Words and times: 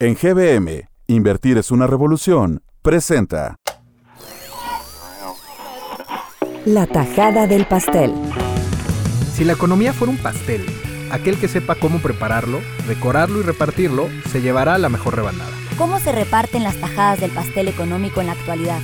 En 0.00 0.14
GBM, 0.14 0.88
Invertir 1.08 1.58
es 1.58 1.72
una 1.72 1.88
revolución, 1.88 2.62
presenta. 2.82 3.56
La 6.64 6.86
tajada 6.86 7.48
del 7.48 7.66
pastel. 7.66 8.14
Si 9.32 9.42
la 9.44 9.54
economía 9.54 9.92
fuera 9.92 10.12
un 10.12 10.18
pastel, 10.18 10.64
aquel 11.10 11.36
que 11.40 11.48
sepa 11.48 11.74
cómo 11.74 11.98
prepararlo, 11.98 12.60
decorarlo 12.86 13.40
y 13.40 13.42
repartirlo, 13.42 14.08
se 14.30 14.40
llevará 14.40 14.78
la 14.78 14.88
mejor 14.88 15.16
rebanada. 15.16 15.50
¿Cómo 15.76 15.98
se 15.98 16.12
reparten 16.12 16.62
las 16.62 16.76
tajadas 16.76 17.20
del 17.20 17.32
pastel 17.32 17.66
económico 17.66 18.20
en 18.20 18.28
la 18.28 18.34
actualidad? 18.34 18.78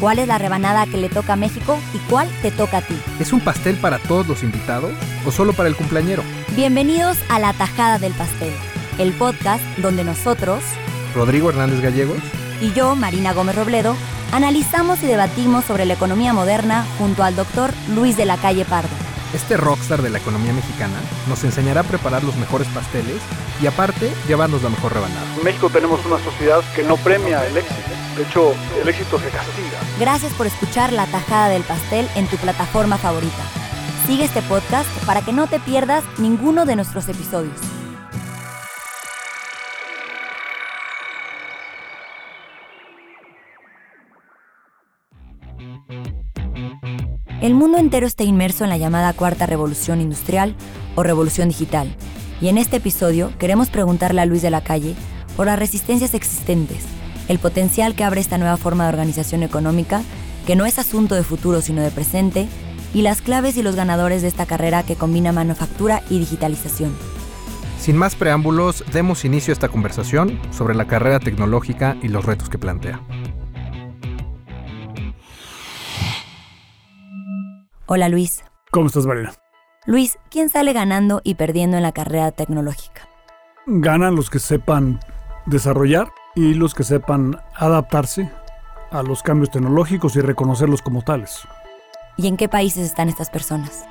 ¿Cuál 0.00 0.18
es 0.18 0.26
la 0.26 0.38
rebanada 0.38 0.84
que 0.86 0.96
le 0.96 1.10
toca 1.10 1.34
a 1.34 1.36
México 1.36 1.78
y 1.94 1.98
cuál 2.10 2.28
te 2.42 2.50
toca 2.50 2.78
a 2.78 2.82
ti? 2.82 3.00
¿Es 3.20 3.32
un 3.32 3.38
pastel 3.38 3.76
para 3.76 4.00
todos 4.00 4.26
los 4.26 4.42
invitados 4.42 4.90
o 5.24 5.30
solo 5.30 5.52
para 5.52 5.68
el 5.68 5.76
cumpleañero? 5.76 6.24
Bienvenidos 6.56 7.18
a 7.28 7.38
La 7.38 7.52
Tajada 7.52 8.00
del 8.00 8.14
Pastel, 8.14 8.52
el 8.98 9.12
podcast 9.12 9.62
donde 9.78 10.04
nosotros, 10.04 10.62
Rodrigo 11.14 11.50
Hernández 11.50 11.80
Gallegos 11.80 12.18
y 12.60 12.72
yo, 12.72 12.94
Marina 12.96 13.32
Gómez 13.32 13.56
Robledo, 13.56 13.96
analizamos 14.32 15.02
y 15.02 15.06
debatimos 15.06 15.64
sobre 15.64 15.86
la 15.86 15.94
economía 15.94 16.32
moderna 16.32 16.86
junto 16.98 17.22
al 17.22 17.36
doctor 17.36 17.72
Luis 17.94 18.16
de 18.16 18.26
la 18.26 18.36
Calle 18.36 18.64
Pardo. 18.64 18.90
Este 19.34 19.56
rockstar 19.56 20.02
de 20.02 20.10
la 20.10 20.18
economía 20.18 20.52
mexicana 20.52 21.00
nos 21.28 21.44
enseñará 21.44 21.82
a 21.82 21.84
preparar 21.84 22.24
los 22.24 22.36
mejores 22.36 22.66
pasteles 22.68 23.20
y 23.62 23.66
aparte 23.66 24.12
llevarnos 24.26 24.62
la 24.62 24.70
mejor 24.70 24.92
rebanada. 24.92 25.26
En 25.36 25.44
México 25.44 25.70
tenemos 25.70 26.04
una 26.04 26.18
sociedad 26.18 26.62
que 26.74 26.82
no 26.82 26.96
premia 26.96 27.46
el 27.46 27.56
éxito. 27.56 27.90
De 28.16 28.24
hecho, 28.24 28.54
el 28.82 28.88
éxito 28.88 29.18
se 29.20 29.28
castiga. 29.28 29.78
Gracias 30.00 30.32
por 30.32 30.46
escuchar 30.46 30.92
La 30.92 31.06
Tajada 31.06 31.48
del 31.48 31.62
Pastel 31.62 32.08
en 32.16 32.26
tu 32.26 32.36
plataforma 32.38 32.98
favorita. 32.98 33.42
Sigue 34.06 34.24
este 34.24 34.42
podcast 34.42 34.88
para 35.06 35.22
que 35.22 35.32
no 35.32 35.46
te 35.46 35.60
pierdas 35.60 36.02
ninguno 36.18 36.64
de 36.64 36.74
nuestros 36.74 37.08
episodios. 37.08 37.54
El 47.40 47.54
mundo 47.54 47.78
entero 47.78 48.06
está 48.06 48.22
inmerso 48.22 48.64
en 48.64 48.70
la 48.70 48.76
llamada 48.76 49.14
cuarta 49.14 49.46
revolución 49.46 50.02
industrial 50.02 50.54
o 50.94 51.02
revolución 51.02 51.48
digital, 51.48 51.88
y 52.38 52.48
en 52.48 52.58
este 52.58 52.76
episodio 52.76 53.32
queremos 53.38 53.70
preguntarle 53.70 54.20
a 54.20 54.26
Luis 54.26 54.42
de 54.42 54.50
la 54.50 54.60
Calle 54.60 54.94
por 55.38 55.46
las 55.46 55.58
resistencias 55.58 56.12
existentes, 56.12 56.84
el 57.28 57.38
potencial 57.38 57.94
que 57.94 58.04
abre 58.04 58.20
esta 58.20 58.36
nueva 58.36 58.58
forma 58.58 58.84
de 58.84 58.90
organización 58.90 59.42
económica, 59.42 60.02
que 60.46 60.54
no 60.54 60.66
es 60.66 60.78
asunto 60.78 61.14
de 61.14 61.22
futuro 61.22 61.62
sino 61.62 61.80
de 61.80 61.90
presente, 61.90 62.46
y 62.92 63.00
las 63.00 63.22
claves 63.22 63.56
y 63.56 63.62
los 63.62 63.74
ganadores 63.74 64.20
de 64.20 64.28
esta 64.28 64.44
carrera 64.44 64.82
que 64.82 64.96
combina 64.96 65.32
manufactura 65.32 66.02
y 66.10 66.18
digitalización. 66.18 66.94
Sin 67.80 67.96
más 67.96 68.16
preámbulos, 68.16 68.84
demos 68.92 69.24
inicio 69.24 69.52
a 69.52 69.54
esta 69.54 69.68
conversación 69.68 70.38
sobre 70.50 70.74
la 70.74 70.86
carrera 70.86 71.20
tecnológica 71.20 71.96
y 72.02 72.08
los 72.08 72.26
retos 72.26 72.50
que 72.50 72.58
plantea. 72.58 73.00
Hola 77.92 78.08
Luis. 78.08 78.44
¿Cómo 78.70 78.86
estás, 78.86 79.04
Marina? 79.04 79.32
Luis, 79.84 80.16
¿quién 80.30 80.48
sale 80.48 80.72
ganando 80.72 81.20
y 81.24 81.34
perdiendo 81.34 81.76
en 81.76 81.82
la 81.82 81.90
carrera 81.90 82.30
tecnológica? 82.30 83.08
Ganan 83.66 84.14
los 84.14 84.30
que 84.30 84.38
sepan 84.38 85.00
desarrollar 85.46 86.06
y 86.36 86.54
los 86.54 86.72
que 86.72 86.84
sepan 86.84 87.40
adaptarse 87.56 88.30
a 88.92 89.02
los 89.02 89.24
cambios 89.24 89.50
tecnológicos 89.50 90.14
y 90.14 90.20
reconocerlos 90.20 90.82
como 90.82 91.02
tales. 91.02 91.40
¿Y 92.16 92.28
en 92.28 92.36
qué 92.36 92.48
países 92.48 92.86
están 92.86 93.08
estas 93.08 93.28
personas? 93.28 93.84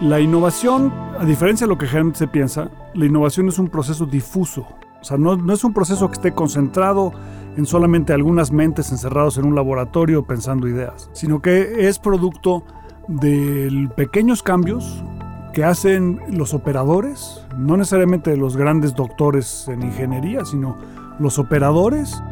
La 0.00 0.20
innovación, 0.20 0.90
a 1.18 1.26
diferencia 1.26 1.66
de 1.66 1.68
lo 1.68 1.76
que 1.76 1.84
generalmente 1.84 2.20
se 2.20 2.28
piensa, 2.28 2.70
la 2.94 3.04
innovación 3.04 3.48
es 3.48 3.58
un 3.58 3.68
proceso 3.68 4.06
difuso. 4.06 4.66
O 5.02 5.04
sea, 5.04 5.18
no, 5.18 5.36
no 5.36 5.52
es 5.52 5.64
un 5.64 5.74
proceso 5.74 6.08
que 6.08 6.14
esté 6.14 6.32
concentrado 6.32 7.12
en 7.58 7.66
solamente 7.66 8.14
algunas 8.14 8.52
mentes 8.52 8.90
encerrados 8.90 9.36
en 9.36 9.44
un 9.44 9.54
laboratorio 9.54 10.22
pensando 10.22 10.66
ideas, 10.66 11.10
sino 11.12 11.42
que 11.42 11.88
es 11.88 11.98
producto 11.98 12.64
de 13.08 13.88
pequeños 13.96 14.42
cambios 14.42 15.02
que 15.52 15.64
hacen 15.64 16.20
los 16.30 16.54
operadores, 16.54 17.42
no 17.56 17.76
necesariamente 17.76 18.36
los 18.36 18.56
grandes 18.56 18.94
doctores 18.94 19.66
en 19.68 19.82
ingeniería, 19.82 20.44
sino 20.44 20.76
los 21.18 21.38
operadores 21.38 22.22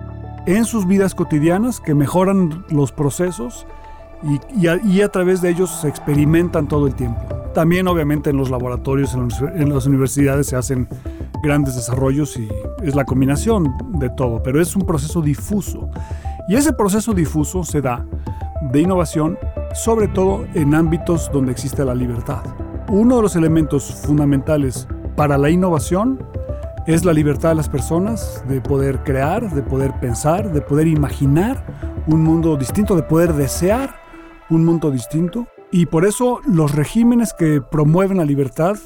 en 0.46 0.64
sus 0.64 0.86
vidas 0.86 1.14
cotidianas 1.14 1.80
que 1.80 1.94
mejoran 1.94 2.64
los 2.70 2.92
procesos 2.92 3.66
y, 4.54 4.68
a, 4.68 5.08
través 5.08 5.42
de 5.42 5.50
ellos 5.50 5.70
se 5.80 5.88
experimentan 5.88 6.68
todo 6.68 6.86
el 6.86 6.94
tiempo. 6.94 7.20
También 7.54 7.88
obviamente 7.88 8.30
en 8.30 8.36
los 8.36 8.50
laboratorios, 8.50 9.14
en 9.14 9.74
las 9.74 9.86
universidades 9.86 10.46
se 10.46 10.56
hacen 10.56 10.88
grandes 11.42 11.74
desarrollos 11.74 12.36
y 12.36 12.48
es 12.82 12.94
la 12.94 13.04
combinación 13.04 13.74
de 13.98 14.10
todo, 14.10 14.42
pero 14.42 14.60
es 14.60 14.76
un 14.76 14.82
proceso 14.82 15.20
difuso. 15.20 15.90
Y 16.48 16.54
ese 16.54 16.72
proceso 16.72 17.12
difuso 17.12 17.64
se 17.64 17.80
da 17.80 18.06
de 18.72 18.80
innovación 18.80 19.38
sobre 19.76 20.08
todo 20.08 20.46
en 20.54 20.74
ámbitos 20.74 21.30
donde 21.30 21.52
existe 21.52 21.84
la 21.84 21.94
libertad. 21.94 22.42
Uno 22.88 23.16
de 23.16 23.22
los 23.22 23.36
elementos 23.36 23.84
fundamentales 24.06 24.88
para 25.16 25.36
la 25.36 25.50
innovación 25.50 26.18
es 26.86 27.04
la 27.04 27.12
libertad 27.12 27.50
de 27.50 27.56
las 27.56 27.68
personas 27.68 28.42
de 28.48 28.60
poder 28.60 29.02
crear, 29.02 29.50
de 29.50 29.62
poder 29.62 29.92
pensar, 30.00 30.52
de 30.52 30.60
poder 30.62 30.86
imaginar 30.86 31.64
un 32.06 32.22
mundo 32.22 32.56
distinto, 32.56 32.96
de 32.96 33.02
poder 33.02 33.34
desear 33.34 33.96
un 34.48 34.64
mundo 34.64 34.90
distinto. 34.90 35.46
Y 35.70 35.86
por 35.86 36.06
eso 36.06 36.40
los 36.46 36.74
regímenes 36.74 37.34
que 37.34 37.60
promueven 37.60 38.18
la 38.18 38.24
libertad 38.24 38.76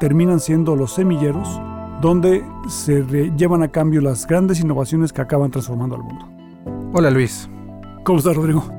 terminan 0.00 0.40
siendo 0.40 0.76
los 0.76 0.94
semilleros 0.94 1.60
donde 2.00 2.44
se 2.68 3.02
llevan 3.36 3.62
a 3.64 3.68
cambio 3.68 4.00
las 4.00 4.26
grandes 4.26 4.60
innovaciones 4.60 5.12
que 5.12 5.20
acaban 5.20 5.50
transformando 5.50 5.96
al 5.96 6.02
mundo. 6.04 6.26
Hola 6.94 7.10
Luis. 7.10 7.50
¿Cómo 8.04 8.18
estás, 8.20 8.36
Rodrigo? 8.36 8.77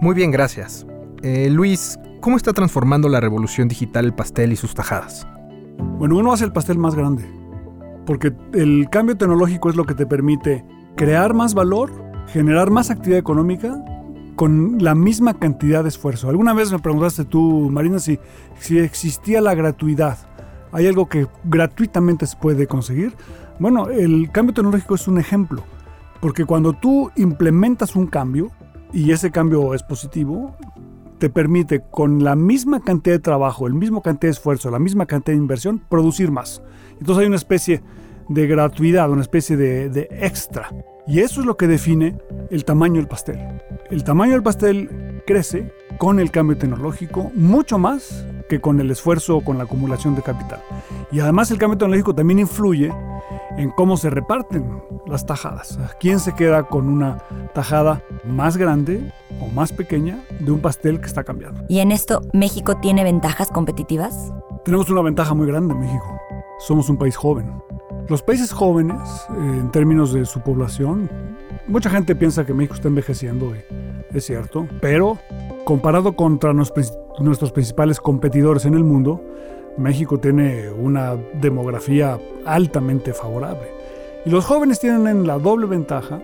Muy 0.00 0.14
bien, 0.14 0.30
gracias. 0.30 0.86
Eh, 1.22 1.48
Luis, 1.50 1.98
¿cómo 2.20 2.36
está 2.36 2.52
transformando 2.52 3.08
la 3.08 3.20
revolución 3.20 3.68
digital 3.68 4.04
el 4.04 4.14
pastel 4.14 4.52
y 4.52 4.56
sus 4.56 4.74
tajadas? 4.74 5.26
Bueno, 5.98 6.16
uno 6.16 6.32
hace 6.32 6.44
el 6.44 6.52
pastel 6.52 6.78
más 6.78 6.94
grande, 6.94 7.24
porque 8.06 8.34
el 8.52 8.88
cambio 8.90 9.16
tecnológico 9.16 9.70
es 9.70 9.76
lo 9.76 9.84
que 9.84 9.94
te 9.94 10.06
permite 10.06 10.64
crear 10.96 11.32
más 11.32 11.54
valor, 11.54 11.90
generar 12.28 12.70
más 12.70 12.90
actividad 12.90 13.18
económica 13.18 13.82
con 14.36 14.78
la 14.82 14.94
misma 14.94 15.34
cantidad 15.34 15.82
de 15.82 15.88
esfuerzo. 15.88 16.28
Alguna 16.28 16.52
vez 16.52 16.72
me 16.72 16.78
preguntaste 16.78 17.24
tú, 17.24 17.70
Marina, 17.70 17.98
si, 17.98 18.18
si 18.58 18.78
existía 18.78 19.40
la 19.40 19.54
gratuidad. 19.54 20.18
¿Hay 20.72 20.86
algo 20.88 21.08
que 21.08 21.28
gratuitamente 21.44 22.26
se 22.26 22.36
puede 22.36 22.66
conseguir? 22.66 23.14
Bueno, 23.60 23.88
el 23.88 24.30
cambio 24.32 24.54
tecnológico 24.54 24.96
es 24.96 25.06
un 25.06 25.18
ejemplo, 25.18 25.62
porque 26.20 26.44
cuando 26.44 26.72
tú 26.72 27.12
implementas 27.14 27.94
un 27.94 28.08
cambio, 28.08 28.50
y 28.94 29.10
ese 29.10 29.32
cambio 29.32 29.74
es 29.74 29.82
positivo, 29.82 30.56
te 31.18 31.28
permite 31.28 31.82
con 31.90 32.22
la 32.22 32.36
misma 32.36 32.80
cantidad 32.80 33.16
de 33.16 33.20
trabajo, 33.20 33.66
el 33.66 33.74
mismo 33.74 34.02
cantidad 34.02 34.28
de 34.28 34.36
esfuerzo, 34.36 34.70
la 34.70 34.78
misma 34.78 35.06
cantidad 35.06 35.34
de 35.34 35.42
inversión, 35.42 35.80
producir 35.88 36.30
más. 36.30 36.62
Entonces 36.92 37.22
hay 37.22 37.26
una 37.26 37.36
especie 37.36 37.82
de 38.28 38.46
gratuidad, 38.46 39.10
una 39.10 39.22
especie 39.22 39.56
de, 39.56 40.08
extra. 40.10 40.70
Y 41.06 41.20
eso 41.20 41.40
es 41.40 41.46
lo 41.46 41.56
que 41.56 41.66
define 41.66 42.16
el 42.50 42.64
tamaño 42.64 42.96
del 42.96 43.08
pastel. 43.08 43.38
El 43.90 44.04
tamaño 44.04 44.32
del 44.32 44.42
pastel 44.42 45.22
crece 45.26 45.72
con 45.98 46.20
el 46.20 46.30
cambio 46.30 46.56
tecnológico 46.56 47.30
mucho 47.34 47.78
más 47.78 48.24
que 48.48 48.60
con 48.60 48.80
el 48.80 48.90
esfuerzo 48.90 49.38
o 49.38 49.44
con 49.44 49.58
la 49.58 49.64
acumulación 49.64 50.14
de 50.14 50.22
capital. 50.22 50.62
Y 51.10 51.18
además 51.18 51.50
el 51.50 51.58
cambio 51.58 51.78
tecnológico 51.78 52.14
también 52.14 52.38
influye 52.38 52.92
en 53.56 53.70
cómo 53.70 53.96
se 53.96 54.10
reparten 54.10 54.82
las 55.06 55.26
tajadas. 55.26 55.78
¿Quién 56.00 56.18
se 56.18 56.34
queda 56.34 56.64
con 56.64 56.88
una 56.88 57.18
tajada 57.54 58.02
más 58.24 58.56
grande 58.56 59.12
o 59.40 59.48
más 59.48 59.72
pequeña 59.72 60.24
de 60.40 60.50
un 60.50 60.60
pastel 60.60 61.00
que 61.00 61.06
está 61.06 61.24
cambiando? 61.24 61.62
¿Y 61.68 61.78
en 61.80 61.92
esto 61.92 62.22
México 62.32 62.76
tiene 62.76 63.04
ventajas 63.04 63.50
competitivas? 63.50 64.32
Tenemos 64.64 64.90
una 64.90 65.02
ventaja 65.02 65.34
muy 65.34 65.46
grande 65.46 65.74
en 65.74 65.80
México. 65.80 66.18
Somos 66.58 66.88
un 66.88 66.96
país 66.96 67.16
joven. 67.16 67.52
Los 68.08 68.22
países 68.22 68.52
jóvenes, 68.52 69.00
eh, 69.30 69.34
en 69.38 69.70
términos 69.70 70.12
de 70.12 70.26
su 70.26 70.40
población, 70.40 71.10
mucha 71.66 71.90
gente 71.90 72.14
piensa 72.14 72.44
que 72.44 72.52
México 72.52 72.74
está 72.74 72.88
envejeciendo, 72.88 73.54
y 73.54 74.16
es 74.16 74.24
cierto, 74.24 74.66
pero 74.80 75.18
comparado 75.64 76.14
contra 76.14 76.52
nuestros 76.52 77.52
principales 77.52 78.00
competidores 78.00 78.66
en 78.66 78.74
el 78.74 78.84
mundo, 78.84 79.22
México 79.76 80.18
tiene 80.18 80.70
una 80.70 81.16
demografía 81.40 82.18
altamente 82.44 83.12
favorable. 83.12 83.72
Y 84.24 84.30
los 84.30 84.44
jóvenes 84.44 84.80
tienen 84.80 85.26
la 85.26 85.38
doble 85.38 85.66
ventaja 85.66 86.20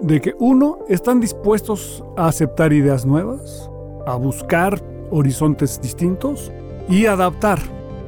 de 0.00 0.20
que, 0.20 0.34
uno, 0.38 0.78
están 0.88 1.20
dispuestos 1.20 2.04
a 2.16 2.28
aceptar 2.28 2.72
ideas 2.72 3.06
nuevas, 3.06 3.70
a 4.06 4.16
buscar 4.16 4.80
horizontes 5.10 5.80
distintos 5.80 6.52
y 6.88 7.06
adaptar 7.06 7.58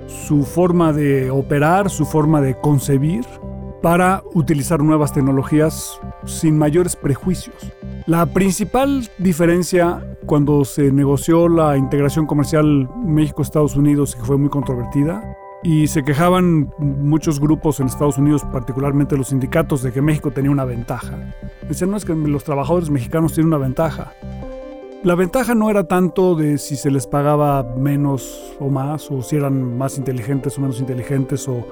su 0.06 0.44
forma 0.44 0.93
de 0.93 1.31
operar, 1.31 1.91
su 1.91 2.05
forma 2.05 2.41
de 2.41 2.58
concebir 2.61 3.25
para 3.82 4.23
utilizar 4.35 4.82
nuevas 4.82 5.12
tecnologías 5.12 6.00
sin 6.25 6.58
mayores 6.58 6.97
prejuicios. 6.97 7.55
La 8.06 8.25
principal 8.25 9.08
diferencia 9.19 10.17
cuando 10.26 10.64
se 10.64 10.93
negoció 10.93 11.49
la 11.49 11.76
integración 11.76 12.25
comercial 12.25 12.88
México-Estados 13.05 13.75
Unidos, 13.75 14.14
que 14.14 14.23
fue 14.23 14.38
muy 14.38 14.49
controvertida, 14.49 15.37
Y 15.64 15.88
se 15.88 16.05
quejaban 16.05 16.70
muchos 16.79 17.41
grupos 17.41 17.81
en 17.81 17.87
Estados 17.87 18.19
Unidos, 18.19 18.44
particularmente 18.53 19.17
los 19.17 19.29
sindicatos, 19.29 19.82
de 19.82 19.91
que 19.91 20.00
México 20.00 20.31
tenía 20.31 20.53
una 20.53 20.64
ventaja. 20.64 21.19
Decían, 21.69 21.91
no 21.91 21.97
es 21.97 22.05
que 22.05 22.14
los 22.14 22.44
trabajadores 22.44 22.88
mexicanos 22.88 23.32
tienen 23.32 23.49
una 23.49 23.58
ventaja. 23.58 24.12
La 25.03 25.17
ventaja 25.17 25.56
no 25.56 25.69
era 25.69 25.82
tanto 25.82 26.37
de 26.37 26.58
si 26.58 26.76
se 26.76 26.93
les 26.93 27.08
pagaba 27.08 27.64
menos 27.76 28.55
o 28.61 28.69
más, 28.69 29.11
o 29.11 29.23
si 29.23 29.35
eran 29.37 29.76
más 29.76 29.99
inteligentes 29.99 30.56
o 30.56 30.61
menos 30.61 30.79
inteligentes, 30.79 31.49
o 31.49 31.67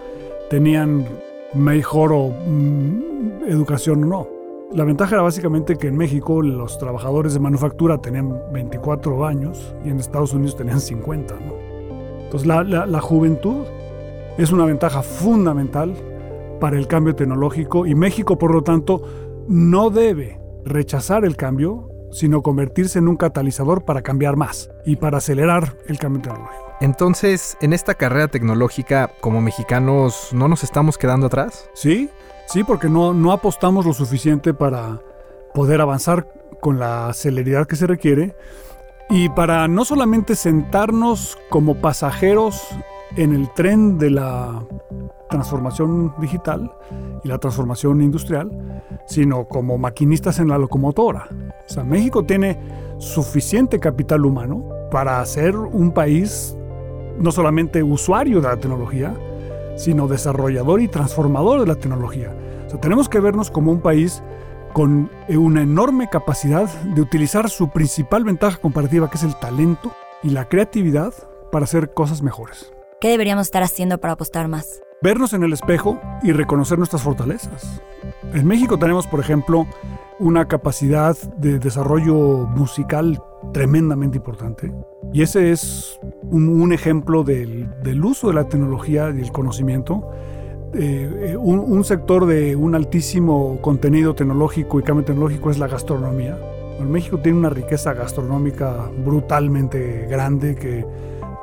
tenían 0.50 1.06
mejor 1.52 2.12
mm, 2.12 3.44
educación 3.46 4.02
o 4.04 4.06
no. 4.06 4.33
La 4.74 4.84
ventaja 4.84 5.14
era 5.14 5.22
básicamente 5.22 5.76
que 5.76 5.86
en 5.86 5.96
México 5.96 6.42
los 6.42 6.78
trabajadores 6.78 7.32
de 7.34 7.40
manufactura 7.40 7.98
tenían 7.98 8.36
24 8.52 9.24
años 9.24 9.74
y 9.84 9.90
en 9.90 10.00
Estados 10.00 10.32
Unidos 10.34 10.56
tenían 10.56 10.80
50. 10.80 11.34
¿no? 11.34 11.54
Entonces 12.24 12.46
la, 12.46 12.64
la- 12.64 12.84
la 12.86 13.00
juventud 13.00 13.64
es 14.36 14.50
una 14.50 14.64
ventaja 14.64 15.02
fundamental 15.02 15.94
para 16.60 16.76
el 16.76 16.88
cambio 16.88 17.14
tecnológico 17.14 17.86
y 17.86 17.94
México, 17.94 18.36
por 18.36 18.52
lo 18.52 18.62
tanto, 18.62 19.02
no 19.46 19.90
debe 19.90 20.40
rechazar 20.64 21.24
el 21.24 21.36
cambio, 21.36 21.88
sino 22.10 22.42
convertirse 22.42 22.98
en 22.98 23.06
un 23.06 23.16
catalizador 23.16 23.84
para 23.84 24.02
cambiar 24.02 24.34
más 24.36 24.70
y 24.84 24.96
para 24.96 25.18
acelerar 25.18 25.76
el 25.86 25.98
cambio 25.98 26.22
tecnológico. 26.22 26.64
Entonces, 26.80 27.56
en 27.60 27.72
esta 27.72 27.94
carrera 27.94 28.26
tecnológica, 28.26 29.12
como 29.20 29.40
mexicanos, 29.40 30.30
¿no 30.32 30.48
nos 30.48 30.64
estamos 30.64 30.98
quedando 30.98 31.26
atrás? 31.26 31.70
Sí, 31.74 32.08
sí, 32.46 32.64
porque 32.64 32.88
no, 32.88 33.14
no 33.14 33.32
apostamos 33.32 33.86
lo 33.86 33.92
suficiente 33.92 34.54
para 34.54 35.00
poder 35.54 35.80
avanzar 35.80 36.26
con 36.60 36.78
la 36.78 37.12
celeridad 37.12 37.66
que 37.66 37.76
se 37.76 37.86
requiere 37.86 38.34
y 39.10 39.28
para 39.28 39.68
no 39.68 39.84
solamente 39.84 40.34
sentarnos 40.34 41.38
como 41.50 41.76
pasajeros 41.76 42.66
en 43.16 43.34
el 43.34 43.52
tren 43.52 43.98
de 43.98 44.10
la 44.10 44.64
transformación 45.30 46.14
digital 46.18 46.72
y 47.22 47.28
la 47.28 47.38
transformación 47.38 48.00
industrial, 48.02 48.50
sino 49.06 49.46
como 49.46 49.78
maquinistas 49.78 50.38
en 50.38 50.48
la 50.48 50.58
locomotora. 50.58 51.28
O 51.66 51.68
sea, 51.68 51.84
México 51.84 52.24
tiene 52.24 52.58
suficiente 52.98 53.78
capital 53.78 54.24
humano 54.24 54.64
para 54.90 55.24
ser 55.26 55.56
un 55.56 55.92
país 55.92 56.56
no 57.18 57.30
solamente 57.30 57.82
usuario 57.82 58.40
de 58.40 58.48
la 58.48 58.56
tecnología, 58.56 59.14
sino 59.76 60.08
desarrollador 60.08 60.80
y 60.80 60.88
transformador 60.88 61.60
de 61.60 61.66
la 61.66 61.76
tecnología. 61.76 62.34
Tenemos 62.80 63.08
que 63.08 63.20
vernos 63.20 63.50
como 63.50 63.70
un 63.70 63.80
país 63.80 64.22
con 64.72 65.10
eh, 65.28 65.36
una 65.36 65.62
enorme 65.62 66.08
capacidad 66.10 66.68
de 66.82 67.00
utilizar 67.00 67.48
su 67.48 67.68
principal 67.68 68.24
ventaja 68.24 68.58
comparativa, 68.58 69.08
que 69.08 69.16
es 69.16 69.22
el 69.22 69.38
talento 69.38 69.92
y 70.22 70.30
la 70.30 70.48
creatividad, 70.48 71.14
para 71.52 71.64
hacer 71.64 71.94
cosas 71.94 72.22
mejores. 72.22 72.72
¿Qué 73.04 73.10
deberíamos 73.10 73.48
estar 73.48 73.62
haciendo 73.62 73.98
para 73.98 74.14
apostar 74.14 74.48
más? 74.48 74.82
Vernos 75.02 75.34
en 75.34 75.42
el 75.42 75.52
espejo 75.52 76.00
y 76.22 76.32
reconocer 76.32 76.78
nuestras 76.78 77.02
fortalezas. 77.02 77.82
En 78.32 78.46
México 78.46 78.78
tenemos, 78.78 79.06
por 79.06 79.20
ejemplo, 79.20 79.66
una 80.18 80.48
capacidad 80.48 81.14
de 81.36 81.58
desarrollo 81.58 82.46
musical 82.46 83.22
tremendamente 83.52 84.16
importante. 84.16 84.72
Y 85.12 85.20
ese 85.20 85.52
es 85.52 86.00
un, 86.22 86.48
un 86.48 86.72
ejemplo 86.72 87.24
del, 87.24 87.68
del 87.82 88.02
uso 88.02 88.28
de 88.28 88.34
la 88.36 88.48
tecnología 88.48 89.12
y 89.14 89.20
el 89.20 89.32
conocimiento. 89.32 90.08
Eh, 90.72 91.32
eh, 91.32 91.36
un, 91.36 91.58
un 91.58 91.84
sector 91.84 92.24
de 92.24 92.56
un 92.56 92.74
altísimo 92.74 93.58
contenido 93.60 94.14
tecnológico 94.14 94.80
y 94.80 94.82
cambio 94.82 95.04
tecnológico 95.04 95.50
es 95.50 95.58
la 95.58 95.68
gastronomía. 95.68 96.38
Bueno, 96.78 96.90
México 96.90 97.18
tiene 97.18 97.36
una 97.36 97.50
riqueza 97.50 97.92
gastronómica 97.92 98.90
brutalmente 99.04 100.06
grande 100.08 100.54
que 100.54 100.86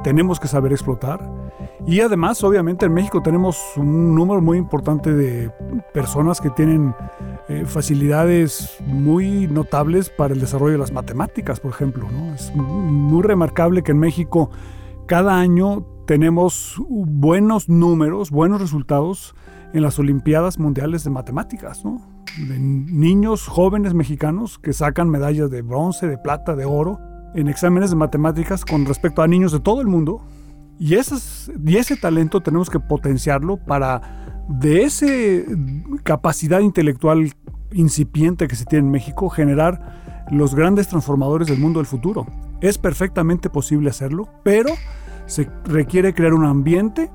tenemos 0.03 0.39
que 0.39 0.47
saber 0.47 0.71
explotar. 0.71 1.29
Y 1.85 1.99
además, 2.01 2.43
obviamente, 2.43 2.85
en 2.85 2.93
México 2.93 3.21
tenemos 3.21 3.59
un 3.75 4.15
número 4.15 4.41
muy 4.41 4.57
importante 4.57 5.13
de 5.13 5.51
personas 5.93 6.39
que 6.39 6.49
tienen 6.51 6.95
eh, 7.49 7.65
facilidades 7.65 8.77
muy 8.85 9.47
notables 9.47 10.09
para 10.09 10.33
el 10.33 10.39
desarrollo 10.39 10.73
de 10.73 10.77
las 10.77 10.91
matemáticas, 10.91 11.59
por 11.59 11.71
ejemplo. 11.71 12.07
¿no? 12.11 12.33
Es 12.33 12.53
muy 12.55 13.23
remarcable 13.23 13.81
que 13.81 13.91
en 13.91 13.99
México 13.99 14.51
cada 15.07 15.39
año 15.39 15.85
tenemos 16.05 16.75
buenos 16.87 17.67
números, 17.67 18.31
buenos 18.31 18.61
resultados 18.61 19.35
en 19.73 19.81
las 19.81 19.97
Olimpiadas 19.99 20.59
Mundiales 20.59 21.03
de 21.03 21.09
Matemáticas, 21.09 21.83
¿no? 21.85 22.01
De 22.37 22.59
niños 22.59 23.47
jóvenes 23.47 23.93
mexicanos 23.93 24.59
que 24.59 24.73
sacan 24.73 25.09
medallas 25.09 25.49
de 25.49 25.61
bronce, 25.61 26.07
de 26.07 26.17
plata, 26.17 26.55
de 26.55 26.65
oro 26.65 26.99
en 27.33 27.47
exámenes 27.47 27.89
de 27.89 27.95
matemáticas 27.95 28.65
con 28.65 28.85
respecto 28.85 29.21
a 29.21 29.27
niños 29.27 29.51
de 29.51 29.59
todo 29.59 29.81
el 29.81 29.87
mundo. 29.87 30.21
Y, 30.79 30.95
esas, 30.95 31.51
y 31.65 31.77
ese 31.77 31.95
talento 31.95 32.41
tenemos 32.41 32.69
que 32.69 32.79
potenciarlo 32.79 33.57
para 33.57 34.45
de 34.49 34.83
esa 34.83 35.05
capacidad 36.03 36.59
intelectual 36.59 37.31
incipiente 37.71 38.47
que 38.47 38.55
se 38.55 38.65
tiene 38.65 38.87
en 38.87 38.91
México 38.91 39.29
generar 39.29 40.25
los 40.31 40.55
grandes 40.55 40.87
transformadores 40.87 41.47
del 41.47 41.59
mundo 41.59 41.79
del 41.79 41.87
futuro. 41.87 42.25
Es 42.61 42.77
perfectamente 42.77 43.49
posible 43.49 43.89
hacerlo, 43.89 44.29
pero 44.43 44.69
se 45.25 45.49
requiere 45.65 46.13
crear 46.13 46.33
un 46.33 46.45
ambiente 46.45 47.09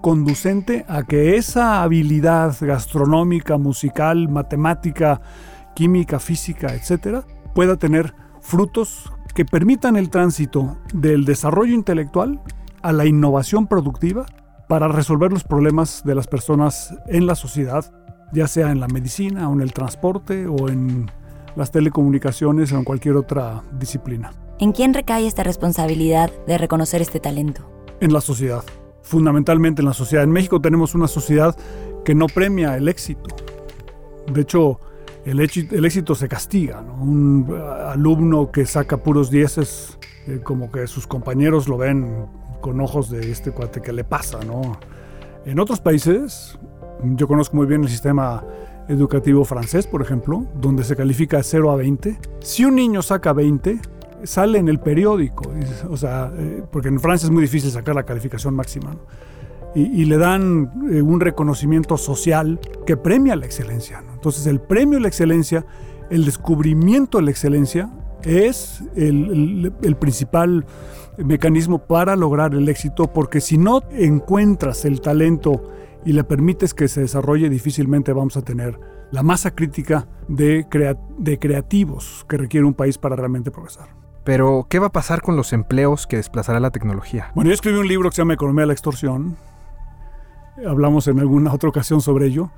conducente 0.00 0.84
a 0.88 1.04
que 1.04 1.36
esa 1.36 1.82
habilidad 1.82 2.54
gastronómica, 2.60 3.56
musical, 3.56 4.28
matemática, 4.28 5.20
química, 5.74 6.18
física, 6.18 6.74
etcétera, 6.74 7.24
pueda 7.54 7.76
tener 7.76 8.14
frutos 8.40 9.12
que 9.34 9.44
permitan 9.44 9.96
el 9.96 10.10
tránsito 10.10 10.76
del 10.92 11.24
desarrollo 11.24 11.74
intelectual 11.74 12.40
a 12.82 12.92
la 12.92 13.06
innovación 13.06 13.66
productiva 13.66 14.26
para 14.68 14.88
resolver 14.88 15.32
los 15.32 15.44
problemas 15.44 16.02
de 16.04 16.14
las 16.14 16.26
personas 16.26 16.94
en 17.06 17.26
la 17.26 17.34
sociedad, 17.34 17.92
ya 18.32 18.46
sea 18.46 18.70
en 18.70 18.80
la 18.80 18.88
medicina 18.88 19.48
o 19.48 19.52
en 19.52 19.60
el 19.60 19.72
transporte 19.72 20.46
o 20.46 20.68
en 20.68 21.10
las 21.56 21.70
telecomunicaciones 21.70 22.72
o 22.72 22.78
en 22.78 22.84
cualquier 22.84 23.16
otra 23.16 23.62
disciplina. 23.78 24.32
¿En 24.58 24.72
quién 24.72 24.94
recae 24.94 25.26
esta 25.26 25.42
responsabilidad 25.42 26.30
de 26.46 26.58
reconocer 26.58 27.02
este 27.02 27.20
talento? 27.20 27.68
En 28.00 28.12
la 28.12 28.20
sociedad, 28.20 28.62
fundamentalmente 29.02 29.82
en 29.82 29.88
la 29.88 29.94
sociedad. 29.94 30.24
En 30.24 30.30
México 30.30 30.60
tenemos 30.60 30.94
una 30.94 31.08
sociedad 31.08 31.56
que 32.04 32.14
no 32.14 32.26
premia 32.26 32.76
el 32.76 32.88
éxito. 32.88 33.34
De 34.32 34.42
hecho, 34.42 34.80
el, 35.24 35.40
éxito, 35.40 36.14
se 36.14 36.28
castiga. 36.28 36.80
Un 36.80 37.46
uh, 37.48 37.90
alumno 37.90 38.50
que 38.50 38.66
saca 38.66 38.96
puros 38.96 39.30
dieces, 39.30 39.98
eh, 40.26 40.40
como 40.42 40.70
que 40.70 40.86
sus 40.86 41.06
compañeros 41.06 41.68
lo 41.68 41.78
ven 41.78 42.26
con 42.60 42.80
ojos 42.80 43.10
de 43.10 43.30
este 43.30 43.50
cuate 43.52 43.80
que 43.80 43.92
le 43.92 44.04
pasa. 44.04 44.38
En 45.44 45.58
otros 45.58 45.80
países, 45.80 46.58
yo 47.02 47.26
conozco 47.26 47.56
muy 47.56 47.66
bien 47.66 47.82
el 47.82 47.88
sistema 47.88 48.44
educativo 48.88 49.44
francés, 49.44 49.86
por 49.86 50.02
ejemplo, 50.02 50.46
donde 50.54 50.84
se 50.84 50.96
califica 50.96 51.36
de 51.38 51.42
0 51.42 51.70
a 51.70 51.76
20. 51.76 52.18
Si 52.40 52.64
un 52.64 52.76
niño 52.76 53.02
saca 53.02 53.32
20, 53.32 53.80
sale 54.24 54.58
en 54.58 54.68
el 54.68 54.78
periódico. 54.80 55.52
O 55.90 55.96
sea, 55.96 56.32
eh, 56.36 56.62
porque 56.70 56.88
en 56.88 57.00
Francia 57.00 57.26
es 57.26 57.30
muy 57.30 57.42
difícil 57.42 57.70
sacar 57.70 57.94
la 57.94 58.04
calificación 58.04 58.54
máxima. 58.54 58.96
Y, 59.74 60.04
le 60.04 60.18
dan 60.18 60.70
eh, 60.92 61.00
un 61.00 61.18
reconocimiento 61.18 61.96
social 61.96 62.60
que 62.84 62.98
premia 62.98 63.36
la 63.36 63.46
excelencia. 63.46 64.02
Entonces, 64.22 64.46
el 64.46 64.60
premio 64.60 64.98
a 64.98 65.00
la 65.00 65.08
excelencia, 65.08 65.66
el 66.08 66.24
descubrimiento 66.24 67.18
de 67.18 67.24
la 67.24 67.32
excelencia, 67.32 67.90
es 68.22 68.84
el, 68.94 69.64
el, 69.64 69.72
el 69.82 69.96
principal 69.96 70.64
mecanismo 71.18 71.80
para 71.80 72.14
lograr 72.14 72.54
el 72.54 72.68
éxito, 72.68 73.12
porque 73.12 73.40
si 73.40 73.58
no 73.58 73.82
encuentras 73.90 74.84
el 74.84 75.00
talento 75.00 75.60
y 76.04 76.12
le 76.12 76.22
permites 76.22 76.72
que 76.72 76.86
se 76.86 77.00
desarrolle, 77.00 77.48
difícilmente 77.48 78.12
vamos 78.12 78.36
a 78.36 78.42
tener 78.42 78.78
la 79.10 79.24
masa 79.24 79.56
crítica 79.56 80.06
de, 80.28 80.66
crea 80.68 80.96
de 81.18 81.40
creativos 81.40 82.24
que 82.28 82.36
requiere 82.36 82.64
un 82.64 82.74
país 82.74 82.98
para 82.98 83.16
realmente 83.16 83.50
progresar. 83.50 83.88
Pero, 84.22 84.68
¿qué 84.70 84.78
va 84.78 84.86
a 84.86 84.92
pasar 84.92 85.20
con 85.20 85.34
los 85.34 85.52
empleos 85.52 86.06
que 86.06 86.14
desplazará 86.14 86.60
la 86.60 86.70
tecnología? 86.70 87.32
Bueno, 87.34 87.50
yo 87.50 87.54
escribí 87.54 87.76
un 87.76 87.88
libro 87.88 88.08
que 88.08 88.14
se 88.14 88.22
llama 88.22 88.34
Economía 88.34 88.62
de 88.62 88.66
la 88.68 88.72
Extorsión. 88.72 89.36
Hablamos 90.64 91.08
en 91.08 91.18
alguna 91.18 91.52
otra 91.52 91.68
ocasión 91.68 92.00
sobre 92.00 92.26
ello. 92.26 92.52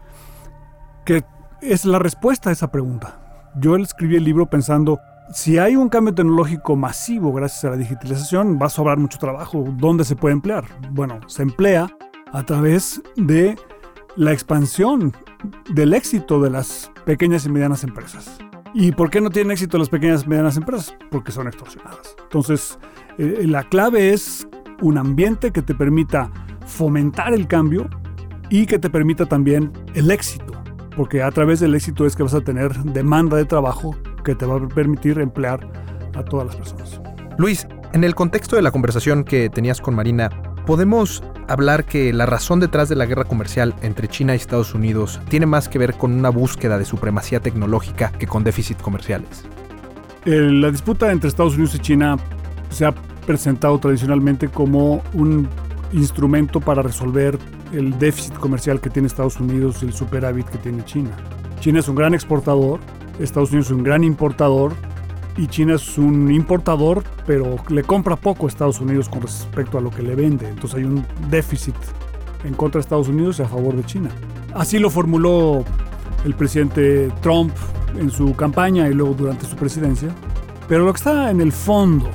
Que 1.06 1.24
es 1.64 1.84
la 1.84 1.98
respuesta 1.98 2.50
a 2.50 2.52
esa 2.52 2.70
pregunta. 2.70 3.20
Yo 3.56 3.76
escribí 3.76 4.16
el 4.16 4.24
libro 4.24 4.46
pensando, 4.46 5.00
si 5.32 5.58
hay 5.58 5.76
un 5.76 5.88
cambio 5.88 6.14
tecnológico 6.14 6.76
masivo 6.76 7.32
gracias 7.32 7.64
a 7.64 7.70
la 7.70 7.76
digitalización, 7.76 8.58
va 8.60 8.66
a 8.66 8.70
sobrar 8.70 8.98
mucho 8.98 9.18
trabajo. 9.18 9.64
¿Dónde 9.78 10.04
se 10.04 10.16
puede 10.16 10.34
emplear? 10.34 10.64
Bueno, 10.90 11.20
se 11.26 11.42
emplea 11.42 11.88
a 12.32 12.42
través 12.44 13.02
de 13.16 13.56
la 14.16 14.32
expansión 14.32 15.12
del 15.72 15.94
éxito 15.94 16.40
de 16.40 16.50
las 16.50 16.90
pequeñas 17.04 17.46
y 17.46 17.50
medianas 17.50 17.84
empresas. 17.84 18.38
¿Y 18.74 18.92
por 18.92 19.08
qué 19.08 19.20
no 19.20 19.30
tienen 19.30 19.52
éxito 19.52 19.78
las 19.78 19.88
pequeñas 19.88 20.24
y 20.24 20.28
medianas 20.28 20.56
empresas? 20.56 20.94
Porque 21.10 21.32
son 21.32 21.46
extorsionadas. 21.46 22.16
Entonces, 22.24 22.78
eh, 23.18 23.44
la 23.46 23.62
clave 23.62 24.12
es 24.12 24.48
un 24.82 24.98
ambiente 24.98 25.52
que 25.52 25.62
te 25.62 25.74
permita 25.74 26.30
fomentar 26.66 27.32
el 27.32 27.46
cambio 27.46 27.88
y 28.50 28.66
que 28.66 28.78
te 28.78 28.90
permita 28.90 29.26
también 29.26 29.72
el 29.94 30.10
éxito. 30.10 30.63
Porque 30.96 31.22
a 31.22 31.30
través 31.30 31.60
del 31.60 31.74
éxito 31.74 32.06
es 32.06 32.14
que 32.16 32.22
vas 32.22 32.34
a 32.34 32.40
tener 32.40 32.72
demanda 32.84 33.36
de 33.36 33.44
trabajo 33.44 33.96
que 34.24 34.34
te 34.34 34.46
va 34.46 34.56
a 34.56 34.68
permitir 34.68 35.18
emplear 35.18 35.60
a 36.14 36.24
todas 36.24 36.46
las 36.46 36.56
personas. 36.56 37.00
Luis, 37.36 37.66
en 37.92 38.04
el 38.04 38.14
contexto 38.14 38.56
de 38.56 38.62
la 38.62 38.70
conversación 38.70 39.24
que 39.24 39.50
tenías 39.50 39.80
con 39.80 39.94
Marina, 39.94 40.30
podemos 40.66 41.22
hablar 41.48 41.84
que 41.84 42.12
la 42.12 42.26
razón 42.26 42.60
detrás 42.60 42.88
de 42.88 42.96
la 42.96 43.06
guerra 43.06 43.24
comercial 43.24 43.74
entre 43.82 44.08
China 44.08 44.32
y 44.32 44.36
Estados 44.36 44.74
Unidos 44.74 45.20
tiene 45.28 45.46
más 45.46 45.68
que 45.68 45.78
ver 45.78 45.94
con 45.94 46.12
una 46.12 46.30
búsqueda 46.30 46.78
de 46.78 46.84
supremacía 46.84 47.40
tecnológica 47.40 48.12
que 48.12 48.26
con 48.26 48.44
déficit 48.44 48.80
comerciales. 48.80 49.44
La 50.24 50.70
disputa 50.70 51.12
entre 51.12 51.28
Estados 51.28 51.54
Unidos 51.54 51.74
y 51.74 51.80
China 51.80 52.16
se 52.70 52.86
ha 52.86 52.94
presentado 53.26 53.78
tradicionalmente 53.78 54.48
como 54.48 55.02
un 55.12 55.48
instrumento 55.92 56.60
para 56.60 56.82
resolver 56.82 57.38
el 57.76 57.98
déficit 57.98 58.34
comercial 58.34 58.80
que 58.80 58.90
tiene 58.90 59.08
Estados 59.08 59.38
Unidos 59.40 59.82
y 59.82 59.86
el 59.86 59.92
superávit 59.92 60.46
que 60.46 60.58
tiene 60.58 60.84
China. 60.84 61.10
China 61.60 61.80
es 61.80 61.88
un 61.88 61.96
gran 61.96 62.14
exportador, 62.14 62.80
Estados 63.18 63.50
Unidos 63.50 63.66
es 63.66 63.72
un 63.72 63.82
gran 63.82 64.04
importador 64.04 64.72
y 65.36 65.46
China 65.48 65.74
es 65.74 65.98
un 65.98 66.30
importador, 66.30 67.02
pero 67.26 67.56
le 67.68 67.82
compra 67.82 68.16
poco 68.16 68.46
a 68.46 68.48
Estados 68.48 68.80
Unidos 68.80 69.08
con 69.08 69.22
respecto 69.22 69.78
a 69.78 69.80
lo 69.80 69.90
que 69.90 70.02
le 70.02 70.14
vende. 70.14 70.48
Entonces 70.48 70.78
hay 70.78 70.84
un 70.84 71.04
déficit 71.30 71.74
en 72.44 72.54
contra 72.54 72.78
de 72.78 72.82
Estados 72.82 73.08
Unidos 73.08 73.38
y 73.38 73.42
a 73.42 73.48
favor 73.48 73.74
de 73.74 73.84
China. 73.84 74.10
Así 74.54 74.78
lo 74.78 74.90
formuló 74.90 75.64
el 76.24 76.34
presidente 76.34 77.10
Trump 77.20 77.52
en 77.98 78.10
su 78.10 78.34
campaña 78.36 78.88
y 78.88 78.94
luego 78.94 79.14
durante 79.14 79.46
su 79.46 79.56
presidencia. 79.56 80.10
Pero 80.68 80.84
lo 80.84 80.92
que 80.92 80.98
está 80.98 81.30
en 81.30 81.40
el 81.40 81.52
fondo 81.52 82.10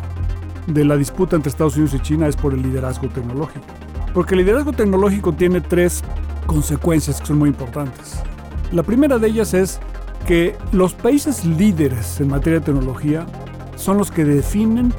de 0.68 0.86
la 0.86 0.96
disputa 0.96 1.36
entre 1.36 1.50
Estados 1.50 1.76
Unidos 1.76 1.96
y 1.96 2.00
China 2.00 2.28
es 2.28 2.36
por 2.36 2.54
el 2.54 2.62
liderazgo 2.62 3.08
tecnológico. 3.10 3.79
Porque 4.14 4.36
el 4.36 4.42
liderazgo 4.42 4.74
tecnológico 4.74 5.34
tiene 5.34 5.62
tres 5.62 6.04
consecuencias 6.46 7.20
que 7.22 7.28
son 7.28 7.38
muy 7.38 7.50
importantes. 7.50 8.22
La 8.72 8.84
primera 8.84 9.18
de 9.18 9.28
ellas 9.28 9.54
es 9.54 9.80
que 10.28 10.56
los 10.72 10.94
países 10.94 11.46
líderes 11.46 12.20
en 12.20 12.30
materia 12.30 12.60
de 12.60 12.66
tecnología 12.66 13.26
son 13.76 13.98
los 13.98 14.12
que 14.12 14.26
definen 14.26 14.94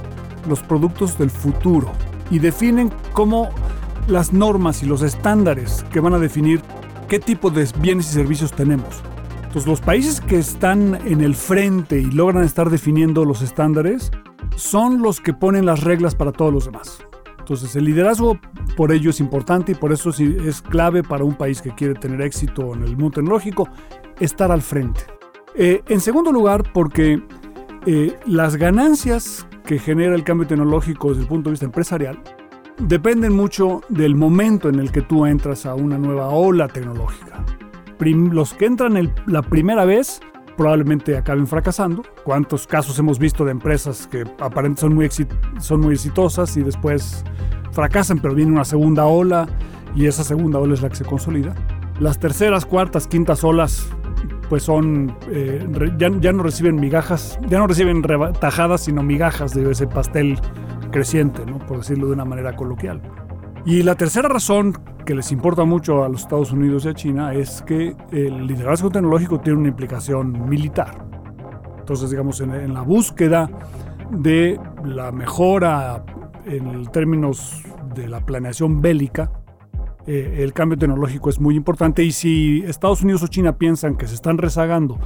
los 0.49 0.61
productos 0.61 1.19
del 1.19 1.31
futuro 1.31 1.93
y 2.31 2.39
definen 2.39 2.93
cómo 3.13 3.51
las 4.09 4.33
normas 4.33 4.83
y 4.83 4.87
los 4.87 5.03
estándares 5.03 5.85
que 5.93 6.01
van 6.01 6.15
a 6.15 6.19
definir 6.19 6.63
qué 7.09 7.19
tipo 7.19 7.51
de 7.51 7.69
bienes 7.81 8.11
y 8.11 8.15
servicios 8.15 8.53
tenemos. 8.53 9.03
Entonces 9.37 9.67
los 9.67 9.81
países 9.81 10.21
que 10.21 10.39
están 10.39 10.99
en 11.05 11.21
el 11.21 11.35
frente 11.35 11.99
y 11.99 12.05
logran 12.05 12.45
estar 12.45 12.71
definiendo 12.71 13.25
los 13.25 13.43
estándares 13.43 14.11
son 14.57 15.03
los 15.03 15.21
que 15.21 15.33
ponen 15.33 15.67
las 15.67 15.83
reglas 15.83 16.15
para 16.15 16.33
todos 16.33 16.53
los 16.53 16.65
demás. 16.67 16.99
Entonces 17.39 17.75
el 17.75 17.85
liderazgo 17.85 18.39
por 18.81 18.93
ello 18.93 19.11
es 19.11 19.21
importante 19.21 19.73
y 19.73 19.75
por 19.75 19.93
eso 19.93 20.09
es 20.09 20.63
clave 20.63 21.03
para 21.03 21.23
un 21.23 21.35
país 21.35 21.61
que 21.61 21.71
quiere 21.75 21.93
tener 21.93 22.23
éxito 22.23 22.73
en 22.73 22.83
el 22.83 22.97
mundo 22.97 23.17
tecnológico 23.17 23.69
estar 24.19 24.51
al 24.51 24.63
frente. 24.63 25.03
Eh, 25.55 25.83
en 25.87 26.01
segundo 26.01 26.33
lugar, 26.33 26.73
porque 26.73 27.23
eh, 27.85 28.19
las 28.25 28.57
ganancias 28.57 29.47
que 29.67 29.79
genera 29.79 30.15
el 30.15 30.25
cambio 30.25 30.47
tecnológico 30.47 31.11
desde 31.11 31.25
el 31.25 31.29
punto 31.29 31.51
de 31.51 31.53
vista 31.53 31.67
empresarial 31.67 32.23
dependen 32.79 33.35
mucho 33.35 33.83
del 33.91 34.15
momento 34.15 34.71
en 34.71 34.77
el 34.77 34.91
que 34.91 35.03
tú 35.03 35.27
entras 35.27 35.67
a 35.67 35.75
una 35.75 35.99
nueva 35.99 36.31
ola 36.31 36.67
tecnológica. 36.67 37.45
los 37.99 38.55
que 38.55 38.65
entran 38.65 39.13
la 39.27 39.43
primera 39.43 39.85
vez 39.85 40.23
probablemente 40.61 41.17
acaben 41.17 41.47
fracasando. 41.47 42.03
¿Cuántos 42.23 42.67
casos 42.67 42.99
hemos 42.99 43.19
visto 43.19 43.47
de 43.47 43.51
empresas 43.51 44.07
que 44.07 44.25
aparentemente 44.41 44.81
son 44.83 44.95
muy, 44.95 45.09
son 45.59 45.81
muy 45.81 45.95
exitosas 45.95 46.55
y 46.59 46.63
después 46.63 47.25
fracasan, 47.73 48.19
pero 48.19 48.35
viene 48.35 48.53
una 48.53 48.67
segunda 48.67 49.07
ola 49.07 49.49
y 49.95 50.05
esa 50.05 50.23
segunda 50.23 50.59
ola 50.59 50.75
es 50.75 50.83
la 50.83 50.91
que 50.91 50.97
se 50.97 51.07
consolida? 51.07 51.55
Las 51.99 52.19
terceras, 52.19 52.67
cuartas, 52.67 53.07
quintas 53.07 53.43
olas 53.43 53.89
pues 54.51 54.65
son, 54.65 55.17
eh, 55.31 55.67
ya, 55.97 56.11
no 56.11 56.43
reciben 56.43 56.77
migajas, 56.77 57.39
ya 57.49 57.59
no 57.59 57.67
reciben 57.67 58.03
tajadas, 58.39 58.83
sino 58.83 59.03
migajas 59.03 59.55
de 59.55 59.71
ese 59.71 59.87
pastel 59.87 60.39
creciente, 60.91 61.47
¿no? 61.47 61.59
por 61.61 61.79
decirlo 61.79 62.09
de 62.09 62.13
una 62.13 62.27
manera 62.27 62.55
coloquial. 62.55 63.01
Y 63.67 63.83
la 63.83 63.95
tercera 63.95 64.29
razón 64.29 64.79
que 65.05 65.15
les 65.15 65.33
importa 65.33 65.65
mucho 65.65 66.03
a 66.05 66.09
los 66.09 66.23
Estados 66.23 66.51
Unidos 66.51 66.85
y 66.85 66.89
a 66.89 66.95
China 66.95 67.35
es 67.35 67.63
que 67.63 67.95
el 68.11 68.47
liderazgo 68.47 68.91
tecnológico 68.91 69.41
tiene 69.41 69.59
una 69.59 69.69
implicación 69.69 70.49
militar. 70.49 71.07
Entonces, 71.79 72.11
digamos, 72.11 72.41
en, 72.41 72.73
la 72.73 72.83
búsqueda 72.83 73.51
de 74.11 74.59
la 74.85 75.13
mejora 75.13 76.05
en 76.47 76.87
términos 76.87 77.63
de 77.95 78.09
la 78.09 78.25
planeación 78.25 78.81
bélica, 78.81 79.31
eh, 80.07 80.39
el 80.39 80.53
cambio 80.55 80.79
tecnológico 80.79 81.29
es 81.29 81.39
muy 81.39 81.55
importante 81.55 82.03
y 82.03 82.13
si 82.13 82.63
Estados 82.67 83.03
Unidos 83.03 83.23
o 83.23 83.27
China 83.27 83.59
piensan 83.59 83.97
que 83.97 84.07
se 84.07 84.15
están 84.15 84.39
rezagando 84.39 84.99